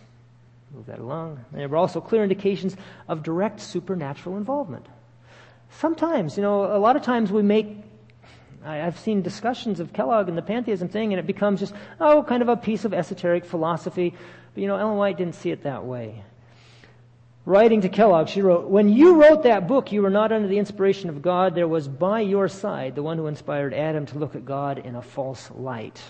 Move 0.80 0.86
that 0.86 0.98
along. 0.98 1.44
There 1.52 1.68
were 1.68 1.76
also 1.76 2.00
clear 2.00 2.22
indications 2.22 2.74
of 3.06 3.22
direct 3.22 3.60
supernatural 3.60 4.38
involvement. 4.38 4.86
Sometimes, 5.72 6.38
you 6.38 6.42
know, 6.42 6.74
a 6.74 6.80
lot 6.80 6.96
of 6.96 7.02
times 7.02 7.30
we 7.30 7.42
make 7.42 7.84
I've 8.64 8.98
seen 8.98 9.20
discussions 9.20 9.78
of 9.78 9.92
Kellogg 9.92 10.30
and 10.30 10.38
the 10.38 10.42
pantheism 10.42 10.88
thing, 10.88 11.12
and 11.12 11.20
it 11.20 11.26
becomes 11.26 11.60
just, 11.60 11.74
oh, 12.00 12.22
kind 12.22 12.40
of 12.40 12.48
a 12.48 12.56
piece 12.56 12.86
of 12.86 12.94
esoteric 12.94 13.44
philosophy. 13.44 14.14
But, 14.54 14.60
you 14.62 14.68
know, 14.68 14.76
Ellen 14.76 14.96
White 14.96 15.18
didn't 15.18 15.34
see 15.34 15.50
it 15.50 15.64
that 15.64 15.84
way. 15.84 16.24
Writing 17.44 17.82
to 17.82 17.90
Kellogg, 17.90 18.28
she 18.28 18.40
wrote, 18.40 18.68
When 18.68 18.88
you 18.88 19.20
wrote 19.20 19.42
that 19.42 19.68
book, 19.68 19.92
you 19.92 20.00
were 20.00 20.08
not 20.08 20.32
under 20.32 20.48
the 20.48 20.58
inspiration 20.58 21.10
of 21.10 21.20
God. 21.20 21.54
There 21.54 21.68
was 21.68 21.88
by 21.88 22.20
your 22.20 22.48
side 22.48 22.94
the 22.94 23.02
one 23.02 23.18
who 23.18 23.26
inspired 23.26 23.74
Adam 23.74 24.06
to 24.06 24.18
look 24.18 24.34
at 24.34 24.46
God 24.46 24.78
in 24.78 24.94
a 24.94 25.02
false 25.02 25.50
light 25.50 26.00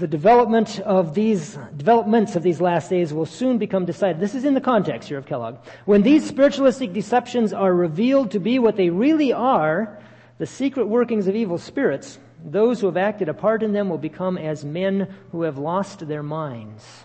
the 0.00 0.08
development 0.08 0.80
of 0.80 1.14
these 1.14 1.58
developments 1.76 2.34
of 2.34 2.42
these 2.42 2.60
last 2.60 2.88
days 2.88 3.12
will 3.12 3.26
soon 3.26 3.58
become 3.58 3.84
decided. 3.84 4.18
This 4.18 4.34
is 4.34 4.46
in 4.46 4.54
the 4.54 4.60
context 4.60 5.10
here 5.10 5.18
of 5.18 5.26
Kellogg. 5.26 5.58
When 5.84 6.02
these 6.02 6.26
spiritualistic 6.26 6.94
deceptions 6.94 7.52
are 7.52 7.72
revealed 7.72 8.30
to 8.30 8.40
be 8.40 8.58
what 8.58 8.76
they 8.76 8.88
really 8.88 9.32
are, 9.34 9.98
the 10.38 10.46
secret 10.46 10.86
workings 10.86 11.28
of 11.28 11.36
evil 11.36 11.58
spirits, 11.58 12.18
those 12.42 12.80
who 12.80 12.86
have 12.86 12.96
acted 12.96 13.28
a 13.28 13.34
part 13.34 13.62
in 13.62 13.72
them 13.72 13.90
will 13.90 13.98
become 13.98 14.38
as 14.38 14.64
men 14.64 15.14
who 15.32 15.42
have 15.42 15.58
lost 15.58 16.08
their 16.08 16.22
minds. 16.22 17.04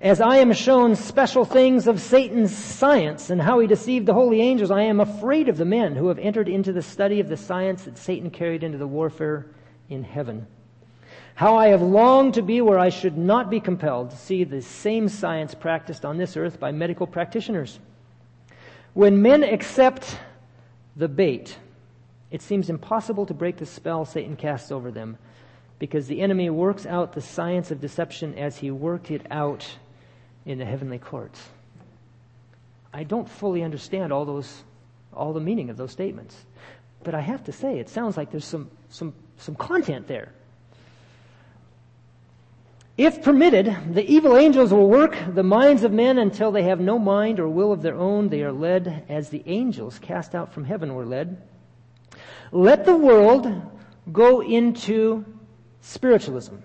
As 0.00 0.20
I 0.20 0.36
am 0.36 0.52
shown 0.52 0.94
special 0.94 1.44
things 1.44 1.88
of 1.88 2.00
Satan's 2.00 2.56
science 2.56 3.28
and 3.28 3.42
how 3.42 3.58
he 3.58 3.66
deceived 3.66 4.06
the 4.06 4.14
holy 4.14 4.40
angels, 4.40 4.70
I 4.70 4.82
am 4.82 5.00
afraid 5.00 5.48
of 5.48 5.58
the 5.58 5.64
men 5.64 5.96
who 5.96 6.06
have 6.08 6.18
entered 6.20 6.48
into 6.48 6.72
the 6.72 6.80
study 6.80 7.18
of 7.18 7.28
the 7.28 7.36
science 7.36 7.82
that 7.84 7.98
Satan 7.98 8.30
carried 8.30 8.62
into 8.62 8.78
the 8.78 8.86
warfare 8.86 9.46
in 9.88 10.04
heaven. 10.04 10.46
How 11.40 11.56
I 11.56 11.68
have 11.68 11.80
longed 11.80 12.34
to 12.34 12.42
be 12.42 12.60
where 12.60 12.78
I 12.78 12.90
should 12.90 13.16
not 13.16 13.48
be 13.48 13.60
compelled 13.60 14.10
to 14.10 14.16
see 14.18 14.44
the 14.44 14.60
same 14.60 15.08
science 15.08 15.54
practiced 15.54 16.04
on 16.04 16.18
this 16.18 16.36
earth 16.36 16.60
by 16.60 16.70
medical 16.70 17.06
practitioners. 17.06 17.78
When 18.92 19.22
men 19.22 19.42
accept 19.42 20.18
the 20.96 21.08
bait, 21.08 21.56
it 22.30 22.42
seems 22.42 22.68
impossible 22.68 23.24
to 23.24 23.32
break 23.32 23.56
the 23.56 23.64
spell 23.64 24.04
Satan 24.04 24.36
casts 24.36 24.70
over 24.70 24.90
them 24.90 25.16
because 25.78 26.06
the 26.06 26.20
enemy 26.20 26.50
works 26.50 26.84
out 26.84 27.14
the 27.14 27.22
science 27.22 27.70
of 27.70 27.80
deception 27.80 28.34
as 28.34 28.58
he 28.58 28.70
worked 28.70 29.10
it 29.10 29.26
out 29.30 29.66
in 30.44 30.58
the 30.58 30.66
heavenly 30.66 30.98
courts. 30.98 31.48
I 32.92 33.02
don't 33.04 33.26
fully 33.26 33.62
understand 33.62 34.12
all 34.12 34.26
those 34.26 34.62
all 35.14 35.32
the 35.32 35.40
meaning 35.40 35.70
of 35.70 35.78
those 35.78 35.90
statements. 35.90 36.36
But 37.02 37.14
I 37.14 37.20
have 37.20 37.44
to 37.44 37.52
say 37.52 37.78
it 37.78 37.88
sounds 37.88 38.18
like 38.18 38.30
there's 38.30 38.44
some 38.44 38.70
some 38.90 39.14
some 39.38 39.54
content 39.54 40.06
there. 40.06 40.34
If 43.00 43.22
permitted, 43.22 43.94
the 43.94 44.04
evil 44.04 44.36
angels 44.36 44.74
will 44.74 44.86
work 44.86 45.16
the 45.26 45.42
minds 45.42 45.84
of 45.84 45.90
men 45.90 46.18
until 46.18 46.52
they 46.52 46.64
have 46.64 46.80
no 46.80 46.98
mind 46.98 47.40
or 47.40 47.48
will 47.48 47.72
of 47.72 47.80
their 47.80 47.94
own. 47.94 48.28
They 48.28 48.42
are 48.42 48.52
led 48.52 49.06
as 49.08 49.30
the 49.30 49.42
angels 49.46 49.98
cast 49.98 50.34
out 50.34 50.52
from 50.52 50.64
heaven 50.64 50.94
were 50.94 51.06
led. 51.06 51.40
Let 52.52 52.84
the 52.84 52.94
world 52.94 53.50
go 54.12 54.42
into 54.42 55.24
spiritualism, 55.80 56.56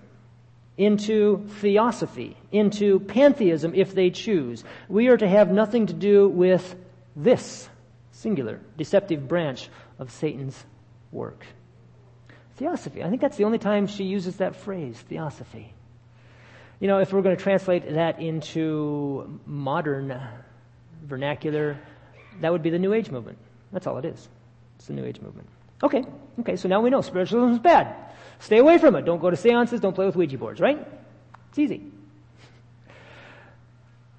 into 0.76 1.48
theosophy, 1.60 2.36
into 2.52 3.00
pantheism 3.00 3.74
if 3.74 3.94
they 3.94 4.10
choose. 4.10 4.62
We 4.90 5.08
are 5.08 5.16
to 5.16 5.26
have 5.26 5.50
nothing 5.50 5.86
to 5.86 5.94
do 5.94 6.28
with 6.28 6.76
this 7.16 7.66
singular, 8.12 8.60
deceptive 8.76 9.26
branch 9.26 9.70
of 9.98 10.10
Satan's 10.10 10.66
work. 11.12 11.46
Theosophy. 12.56 13.02
I 13.02 13.08
think 13.08 13.22
that's 13.22 13.38
the 13.38 13.44
only 13.44 13.58
time 13.58 13.86
she 13.86 14.04
uses 14.04 14.36
that 14.36 14.54
phrase, 14.54 15.02
theosophy. 15.08 15.72
You 16.80 16.88
know, 16.88 16.98
if 16.98 17.12
we're 17.12 17.22
going 17.22 17.36
to 17.36 17.42
translate 17.42 17.94
that 17.94 18.20
into 18.20 19.40
modern 19.46 20.20
vernacular, 21.04 21.78
that 22.40 22.52
would 22.52 22.62
be 22.62 22.70
the 22.70 22.78
New 22.78 22.92
Age 22.92 23.10
movement. 23.10 23.38
That's 23.72 23.86
all 23.86 23.96
it 23.98 24.04
is. 24.04 24.28
It's 24.76 24.86
the 24.86 24.92
New 24.92 25.04
Age 25.04 25.20
movement. 25.20 25.48
Okay, 25.82 26.04
okay, 26.40 26.56
so 26.56 26.68
now 26.68 26.80
we 26.80 26.90
know 26.90 27.00
spiritualism 27.00 27.54
is 27.54 27.58
bad. 27.58 27.94
Stay 28.38 28.58
away 28.58 28.78
from 28.78 28.94
it. 28.96 29.04
Don't 29.04 29.20
go 29.20 29.30
to 29.30 29.36
seances, 29.36 29.80
don't 29.80 29.94
play 29.94 30.06
with 30.06 30.16
Ouija 30.16 30.38
boards, 30.38 30.60
right? 30.60 30.86
It's 31.50 31.58
easy. 31.58 31.82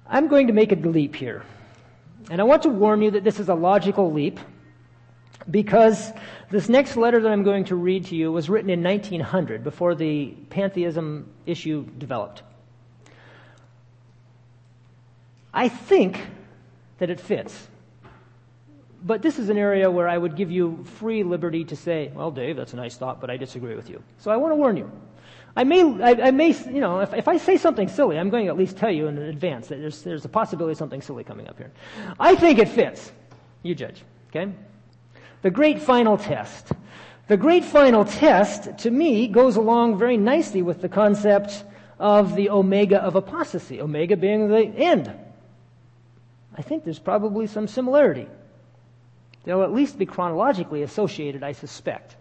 I'm 0.06 0.28
going 0.28 0.46
to 0.46 0.52
make 0.52 0.72
a 0.72 0.76
leap 0.76 1.14
here. 1.14 1.44
And 2.30 2.40
I 2.40 2.44
want 2.44 2.62
to 2.62 2.68
warn 2.68 3.02
you 3.02 3.12
that 3.12 3.24
this 3.24 3.40
is 3.40 3.48
a 3.48 3.54
logical 3.54 4.12
leap 4.12 4.40
because 5.50 6.12
this 6.50 6.68
next 6.68 6.96
letter 6.96 7.20
that 7.20 7.30
I'm 7.30 7.42
going 7.42 7.64
to 7.66 7.76
read 7.76 8.06
to 8.06 8.16
you 8.16 8.32
was 8.32 8.48
written 8.48 8.70
in 8.70 8.82
1900 8.82 9.64
before 9.64 9.94
the 9.94 10.34
pantheism 10.50 11.30
issue 11.46 11.86
developed. 11.98 12.42
I 15.58 15.68
think 15.68 16.20
that 16.98 17.10
it 17.10 17.18
fits. 17.18 17.66
But 19.02 19.22
this 19.22 19.40
is 19.40 19.48
an 19.48 19.58
area 19.58 19.90
where 19.90 20.06
I 20.06 20.16
would 20.16 20.36
give 20.36 20.52
you 20.52 20.84
free 20.84 21.24
liberty 21.24 21.64
to 21.64 21.74
say, 21.74 22.12
well, 22.14 22.30
Dave, 22.30 22.54
that's 22.54 22.74
a 22.74 22.76
nice 22.76 22.96
thought, 22.96 23.20
but 23.20 23.28
I 23.28 23.36
disagree 23.36 23.74
with 23.74 23.90
you. 23.90 24.00
So 24.18 24.30
I 24.30 24.36
want 24.36 24.52
to 24.52 24.54
warn 24.54 24.76
you. 24.76 24.88
I 25.56 25.64
may, 25.64 25.82
I, 25.82 26.28
I 26.28 26.30
may, 26.30 26.50
you 26.72 26.80
know, 26.80 27.00
if, 27.00 27.12
if 27.12 27.26
I 27.26 27.38
say 27.38 27.56
something 27.56 27.88
silly, 27.88 28.20
I'm 28.20 28.30
going 28.30 28.44
to 28.44 28.52
at 28.52 28.56
least 28.56 28.76
tell 28.76 28.92
you 28.92 29.08
in 29.08 29.18
advance 29.18 29.66
that 29.66 29.80
there's, 29.80 30.02
there's 30.02 30.24
a 30.24 30.28
possibility 30.28 30.70
of 30.70 30.78
something 30.78 31.02
silly 31.02 31.24
coming 31.24 31.48
up 31.48 31.58
here. 31.58 31.72
I 32.20 32.36
think 32.36 32.60
it 32.60 32.68
fits. 32.68 33.10
You 33.64 33.74
judge, 33.74 34.04
okay? 34.28 34.52
The 35.42 35.50
great 35.50 35.82
final 35.82 36.16
test. 36.16 36.70
The 37.26 37.36
great 37.36 37.64
final 37.64 38.04
test, 38.04 38.78
to 38.78 38.92
me, 38.92 39.26
goes 39.26 39.56
along 39.56 39.98
very 39.98 40.18
nicely 40.18 40.62
with 40.62 40.82
the 40.82 40.88
concept 40.88 41.64
of 41.98 42.36
the 42.36 42.48
omega 42.48 43.02
of 43.02 43.16
apostasy, 43.16 43.80
omega 43.80 44.16
being 44.16 44.48
the 44.48 44.66
end. 44.76 45.12
I 46.58 46.62
think 46.62 46.82
there's 46.82 46.98
probably 46.98 47.46
some 47.46 47.68
similarity. 47.68 48.26
They'll 49.44 49.62
at 49.62 49.72
least 49.72 49.96
be 49.96 50.06
chronologically 50.06 50.82
associated, 50.82 51.44
I 51.44 51.52
suspect. 51.52 52.16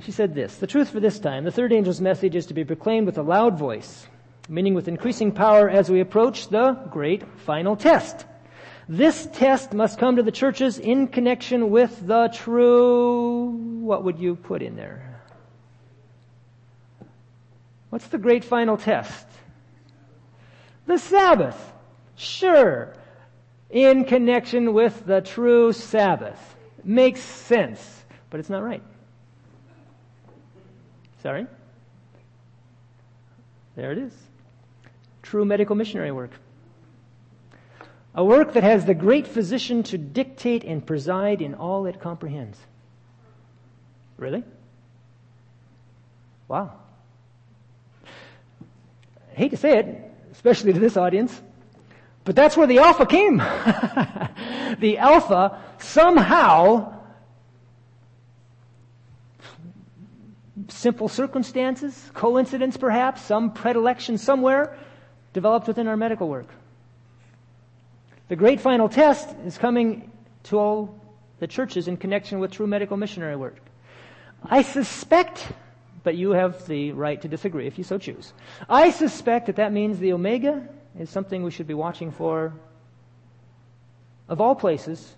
She 0.00 0.10
said 0.10 0.34
this 0.34 0.56
The 0.56 0.66
truth 0.66 0.88
for 0.88 1.00
this 1.00 1.18
time, 1.18 1.44
the 1.44 1.52
third 1.52 1.72
angel's 1.72 2.00
message 2.00 2.34
is 2.34 2.46
to 2.46 2.54
be 2.54 2.64
proclaimed 2.64 3.06
with 3.06 3.18
a 3.18 3.22
loud 3.22 3.58
voice, 3.58 4.06
meaning 4.48 4.72
with 4.72 4.88
increasing 4.88 5.32
power 5.32 5.68
as 5.68 5.90
we 5.90 6.00
approach 6.00 6.48
the 6.48 6.72
great 6.90 7.22
final 7.40 7.76
test. 7.76 8.24
This 8.88 9.28
test 9.34 9.74
must 9.74 9.98
come 9.98 10.16
to 10.16 10.22
the 10.22 10.32
churches 10.32 10.78
in 10.78 11.06
connection 11.06 11.70
with 11.70 12.06
the 12.06 12.30
true, 12.34 13.50
what 13.82 14.02
would 14.02 14.18
you 14.18 14.34
put 14.34 14.62
in 14.62 14.76
there? 14.76 15.20
What's 17.90 18.08
the 18.08 18.18
great 18.18 18.44
final 18.44 18.78
test? 18.78 19.26
The 20.86 20.98
Sabbath. 20.98 21.72
Sure. 22.16 22.94
In 23.72 24.04
connection 24.04 24.74
with 24.74 25.06
the 25.06 25.22
true 25.22 25.72
Sabbath. 25.72 26.38
Makes 26.84 27.20
sense, 27.20 28.04
but 28.28 28.38
it's 28.38 28.50
not 28.50 28.62
right. 28.62 28.82
Sorry? 31.22 31.46
There 33.74 33.90
it 33.92 33.98
is. 33.98 34.12
True 35.22 35.46
medical 35.46 35.74
missionary 35.74 36.12
work. 36.12 36.32
A 38.14 38.22
work 38.22 38.52
that 38.52 38.62
has 38.62 38.84
the 38.84 38.94
great 38.94 39.26
physician 39.26 39.82
to 39.84 39.96
dictate 39.96 40.64
and 40.64 40.84
preside 40.84 41.40
in 41.40 41.54
all 41.54 41.86
it 41.86 41.98
comprehends. 41.98 42.58
Really? 44.18 44.44
Wow. 46.46 46.74
I 48.04 49.34
hate 49.34 49.52
to 49.52 49.56
say 49.56 49.78
it, 49.78 50.12
especially 50.32 50.74
to 50.74 50.80
this 50.80 50.98
audience, 50.98 51.40
but 52.24 52.36
that's 52.36 52.56
where 52.56 52.66
the 52.66 52.78
Alpha 52.78 53.06
came. 53.06 53.36
the 54.78 54.98
Alpha 54.98 55.60
somehow, 55.78 56.94
simple 60.68 61.08
circumstances, 61.08 62.10
coincidence 62.14 62.76
perhaps, 62.76 63.22
some 63.22 63.52
predilection 63.52 64.18
somewhere, 64.18 64.76
developed 65.32 65.66
within 65.66 65.88
our 65.88 65.96
medical 65.96 66.28
work. 66.28 66.48
The 68.28 68.36
great 68.36 68.60
final 68.60 68.88
test 68.88 69.28
is 69.44 69.58
coming 69.58 70.10
to 70.44 70.58
all 70.58 71.00
the 71.40 71.46
churches 71.46 71.88
in 71.88 71.96
connection 71.96 72.38
with 72.38 72.52
true 72.52 72.66
medical 72.66 72.96
missionary 72.96 73.36
work. 73.36 73.56
I 74.44 74.62
suspect, 74.62 75.52
but 76.04 76.16
you 76.16 76.30
have 76.30 76.66
the 76.66 76.92
right 76.92 77.20
to 77.20 77.28
disagree 77.28 77.66
if 77.66 77.78
you 77.78 77.84
so 77.84 77.98
choose. 77.98 78.32
I 78.68 78.90
suspect 78.90 79.46
that 79.46 79.56
that 79.56 79.72
means 79.72 79.98
the 79.98 80.12
Omega 80.12 80.68
is 80.98 81.10
something 81.10 81.42
we 81.42 81.50
should 81.50 81.66
be 81.66 81.74
watching 81.74 82.10
for, 82.10 82.52
of 84.28 84.40
all 84.40 84.54
places, 84.54 85.14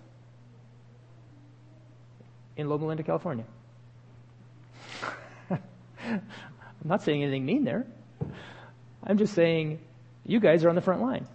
in 2.57 2.69
Loma 2.69 2.87
Linda, 2.87 3.03
California. 3.03 3.45
I'm 5.49 6.21
not 6.83 7.03
saying 7.03 7.21
anything 7.21 7.45
mean 7.45 7.63
there. 7.65 7.85
I'm 9.03 9.17
just 9.17 9.33
saying 9.33 9.79
you 10.25 10.39
guys 10.39 10.63
are 10.63 10.69
on 10.69 10.75
the 10.75 10.81
front 10.81 11.01
line. 11.01 11.27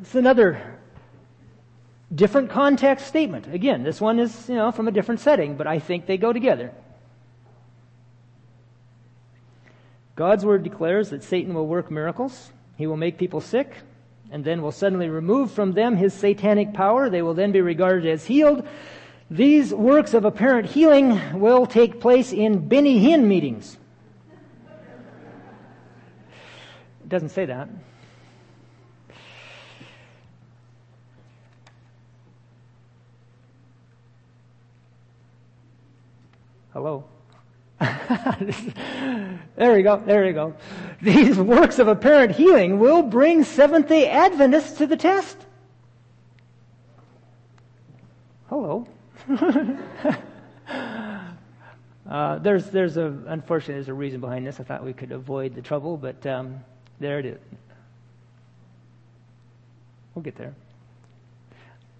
It's 0.00 0.14
another 0.14 0.78
different 2.14 2.50
context 2.50 3.06
statement. 3.06 3.52
Again, 3.52 3.82
this 3.82 4.00
one 4.00 4.18
is, 4.18 4.48
you 4.48 4.54
know, 4.54 4.72
from 4.72 4.88
a 4.88 4.90
different 4.90 5.20
setting, 5.20 5.56
but 5.56 5.66
I 5.66 5.78
think 5.78 6.06
they 6.06 6.16
go 6.16 6.32
together. 6.32 6.72
God's 10.16 10.44
word 10.44 10.62
declares 10.62 11.10
that 11.10 11.24
Satan 11.24 11.54
will 11.54 11.66
work 11.66 11.90
miracles. 11.90 12.52
He 12.76 12.86
will 12.86 12.96
make 12.96 13.18
people 13.18 13.40
sick 13.40 13.72
and 14.30 14.44
then 14.44 14.62
will 14.62 14.72
suddenly 14.72 15.08
remove 15.08 15.50
from 15.50 15.72
them 15.72 15.96
his 15.96 16.14
satanic 16.14 16.72
power. 16.72 17.10
They 17.10 17.22
will 17.22 17.34
then 17.34 17.52
be 17.52 17.60
regarded 17.60 18.06
as 18.06 18.24
healed. 18.24 18.66
These 19.30 19.72
works 19.72 20.14
of 20.14 20.24
apparent 20.24 20.66
healing 20.66 21.40
will 21.40 21.66
take 21.66 22.00
place 22.00 22.32
in 22.32 22.68
Benny 22.68 23.00
Hinn 23.00 23.24
meetings. 23.24 23.76
It 27.02 27.08
doesn't 27.08 27.30
say 27.30 27.46
that. 27.46 27.68
Hello? 36.72 37.04
there 39.56 39.76
you 39.76 39.82
go, 39.82 40.02
there 40.04 40.26
you 40.26 40.32
go. 40.32 40.54
These 41.00 41.38
works 41.38 41.78
of 41.78 41.88
apparent 41.88 42.34
healing 42.34 42.78
will 42.78 43.02
bring 43.02 43.44
Seventh 43.44 43.88
day 43.88 44.08
Adventists 44.08 44.78
to 44.78 44.86
the 44.86 44.96
test. 44.96 45.38
Hello. 48.48 48.86
uh, 52.08 52.38
there's, 52.38 52.66
there's 52.66 52.96
a, 52.96 53.16
unfortunately, 53.26 53.74
there's 53.74 53.88
a 53.88 53.94
reason 53.94 54.20
behind 54.20 54.46
this. 54.46 54.60
I 54.60 54.64
thought 54.64 54.84
we 54.84 54.92
could 54.92 55.12
avoid 55.12 55.54
the 55.54 55.62
trouble, 55.62 55.96
but 55.96 56.26
um, 56.26 56.60
there 57.00 57.18
it 57.18 57.26
is. 57.26 57.40
We'll 60.14 60.22
get 60.22 60.36
there. 60.36 60.54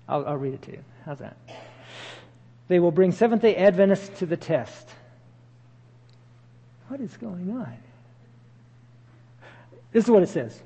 I'll, 0.08 0.26
I'll 0.26 0.36
read 0.36 0.54
it 0.54 0.62
to 0.62 0.72
you. 0.72 0.84
How's 1.04 1.18
that? 1.18 1.36
They 2.68 2.78
will 2.78 2.92
bring 2.92 3.12
Seventh 3.12 3.42
day 3.42 3.56
Adventists 3.56 4.18
to 4.18 4.26
the 4.26 4.36
test. 4.36 4.88
What 6.88 7.00
is 7.00 7.16
going 7.16 7.50
on? 7.50 7.76
This 9.92 10.04
is 10.04 10.10
what 10.10 10.22
it 10.22 10.28
says. 10.28 10.60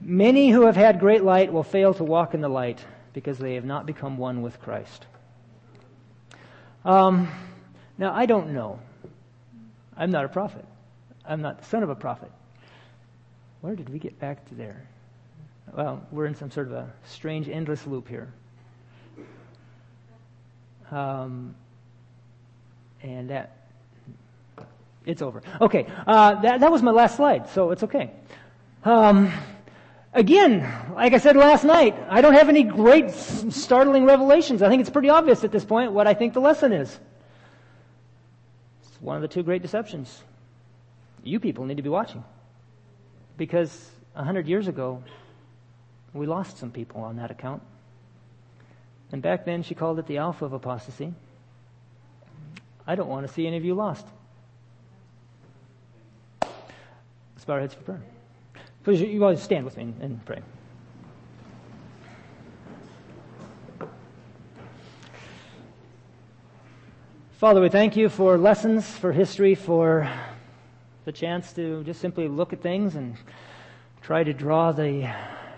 Many 0.00 0.50
who 0.50 0.62
have 0.66 0.76
had 0.76 1.00
great 1.00 1.24
light 1.24 1.52
will 1.52 1.62
fail 1.62 1.94
to 1.94 2.04
walk 2.04 2.34
in 2.34 2.40
the 2.40 2.48
light 2.48 2.84
because 3.12 3.38
they 3.38 3.54
have 3.54 3.64
not 3.64 3.86
become 3.86 4.18
one 4.18 4.42
with 4.42 4.60
Christ. 4.60 5.06
Um, 6.84 7.28
now, 7.98 8.12
I 8.12 8.26
don't 8.26 8.52
know. 8.52 8.78
I'm 9.96 10.10
not 10.10 10.24
a 10.24 10.28
prophet. 10.28 10.64
I'm 11.24 11.40
not 11.40 11.58
the 11.58 11.64
son 11.64 11.82
of 11.82 11.88
a 11.88 11.94
prophet. 11.94 12.30
Where 13.62 13.74
did 13.74 13.88
we 13.88 13.98
get 13.98 14.18
back 14.20 14.46
to 14.50 14.54
there? 14.54 14.82
Well, 15.74 16.06
we're 16.12 16.26
in 16.26 16.34
some 16.34 16.50
sort 16.50 16.68
of 16.68 16.74
a 16.74 16.92
strange, 17.04 17.48
endless 17.48 17.86
loop 17.86 18.08
here. 18.08 18.32
Um, 20.90 21.54
and 23.02 23.30
that, 23.30 23.65
it's 25.06 25.22
over. 25.22 25.42
Okay, 25.60 25.86
uh, 26.06 26.40
that, 26.42 26.60
that 26.60 26.70
was 26.70 26.82
my 26.82 26.90
last 26.90 27.16
slide, 27.16 27.48
so 27.48 27.70
it's 27.70 27.84
okay. 27.84 28.10
Um, 28.84 29.32
again, 30.12 30.60
like 30.94 31.14
I 31.14 31.18
said 31.18 31.36
last 31.36 31.64
night, 31.64 31.96
I 32.10 32.20
don't 32.20 32.34
have 32.34 32.48
any 32.48 32.64
great 32.64 33.10
startling 33.12 34.04
revelations. 34.04 34.62
I 34.62 34.68
think 34.68 34.80
it's 34.80 34.90
pretty 34.90 35.08
obvious 35.08 35.44
at 35.44 35.52
this 35.52 35.64
point 35.64 35.92
what 35.92 36.06
I 36.06 36.14
think 36.14 36.34
the 36.34 36.40
lesson 36.40 36.72
is. 36.72 36.98
It's 38.82 39.00
one 39.00 39.16
of 39.16 39.22
the 39.22 39.28
two 39.28 39.42
great 39.42 39.62
deceptions. 39.62 40.22
You 41.22 41.40
people 41.40 41.64
need 41.64 41.76
to 41.76 41.82
be 41.82 41.88
watching. 41.88 42.24
Because 43.36 43.90
a 44.14 44.24
hundred 44.24 44.48
years 44.48 44.68
ago, 44.68 45.02
we 46.12 46.26
lost 46.26 46.58
some 46.58 46.70
people 46.70 47.02
on 47.02 47.16
that 47.16 47.30
account. 47.30 47.62
And 49.12 49.22
back 49.22 49.44
then 49.44 49.62
she 49.62 49.74
called 49.74 49.98
it 49.98 50.06
the 50.06 50.18
alpha 50.18 50.44
of 50.44 50.52
apostasy. 50.52 51.14
I 52.86 52.94
don't 52.94 53.08
want 53.08 53.26
to 53.26 53.32
see 53.32 53.46
any 53.46 53.56
of 53.56 53.64
you 53.64 53.74
lost. 53.74 54.06
Let's 56.42 57.35
bow 57.46 57.54
our 57.54 57.60
heads 57.60 57.74
for 57.74 57.82
prayer. 57.82 58.02
Please, 58.82 59.00
you 59.00 59.20
guys 59.20 59.40
stand 59.42 59.64
with 59.64 59.76
me 59.76 59.94
and 60.00 60.24
pray. 60.24 60.42
Father, 67.38 67.60
we 67.60 67.68
thank 67.68 67.96
you 67.96 68.08
for 68.08 68.36
lessons, 68.36 68.88
for 68.88 69.12
history, 69.12 69.54
for 69.54 70.10
the 71.04 71.12
chance 71.12 71.52
to 71.52 71.84
just 71.84 72.00
simply 72.00 72.26
look 72.26 72.52
at 72.52 72.62
things 72.62 72.96
and 72.96 73.16
try 74.02 74.24
to 74.24 74.32
draw 74.32 74.72
the 74.72 75.08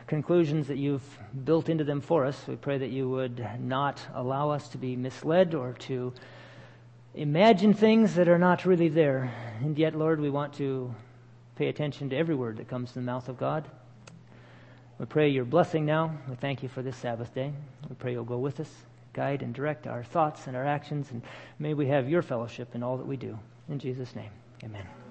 conclusions 0.07 0.67
that 0.67 0.77
you've 0.77 1.19
built 1.45 1.69
into 1.71 1.85
them 1.85 2.03
for 2.03 2.27
us. 2.27 2.47
We 2.47 2.57
pray 2.57 2.77
that 2.79 2.91
you 2.91 3.09
would 3.09 3.47
not 3.61 4.01
allow 4.15 4.51
us 4.51 4.69
to 4.71 4.79
be 4.79 4.97
misled 4.97 5.55
or 5.55 5.73
to 5.81 6.13
imagine 7.15 7.73
things 7.73 8.15
that 8.17 8.29
are 8.29 8.39
not 8.39 8.67
really 8.67 8.89
there. 8.89 9.33
And 9.61 9.79
yet, 9.79 9.95
Lord, 9.95 10.21
we 10.21 10.29
want 10.29 10.53
to 10.55 10.95
pay 11.59 11.67
attention 11.67 12.09
to 12.09 12.17
every 12.17 12.37
word 12.37 12.57
that 12.59 12.69
comes 12.69 12.93
from 12.93 13.03
the 13.05 13.11
mouth 13.11 13.29
of 13.29 13.37
God. 13.37 13.69
We 15.01 15.07
pray 15.07 15.29
your 15.29 15.45
blessing 15.45 15.85
now. 15.85 16.17
We 16.29 16.37
thank 16.37 16.63
you 16.63 16.69
for 16.69 16.83
this 16.83 16.97
Sabbath 16.97 17.35
day. 17.35 17.53
We 17.89 17.97
pray 17.97 18.13
you'll 18.13 18.25
go 18.25 18.39
with 18.39 18.61
us, 18.61 18.71
guide 19.13 19.43
and 19.43 19.53
direct 19.53 19.89
our 19.89 20.05
thoughts 20.05 20.47
and 20.47 20.57
our 20.57 20.65
actions, 20.65 21.11
and 21.11 21.21
may 21.59 21.75
we 21.75 21.89
have 21.89 22.09
your 22.09 22.23
fellowship 22.23 22.77
in 22.77 22.85
all 22.85 22.97
that 22.97 23.07
we 23.07 23.17
do. 23.17 23.37
In 23.69 23.81
Jesus' 23.81 24.15
name, 24.15 24.31
amen. 24.63 25.08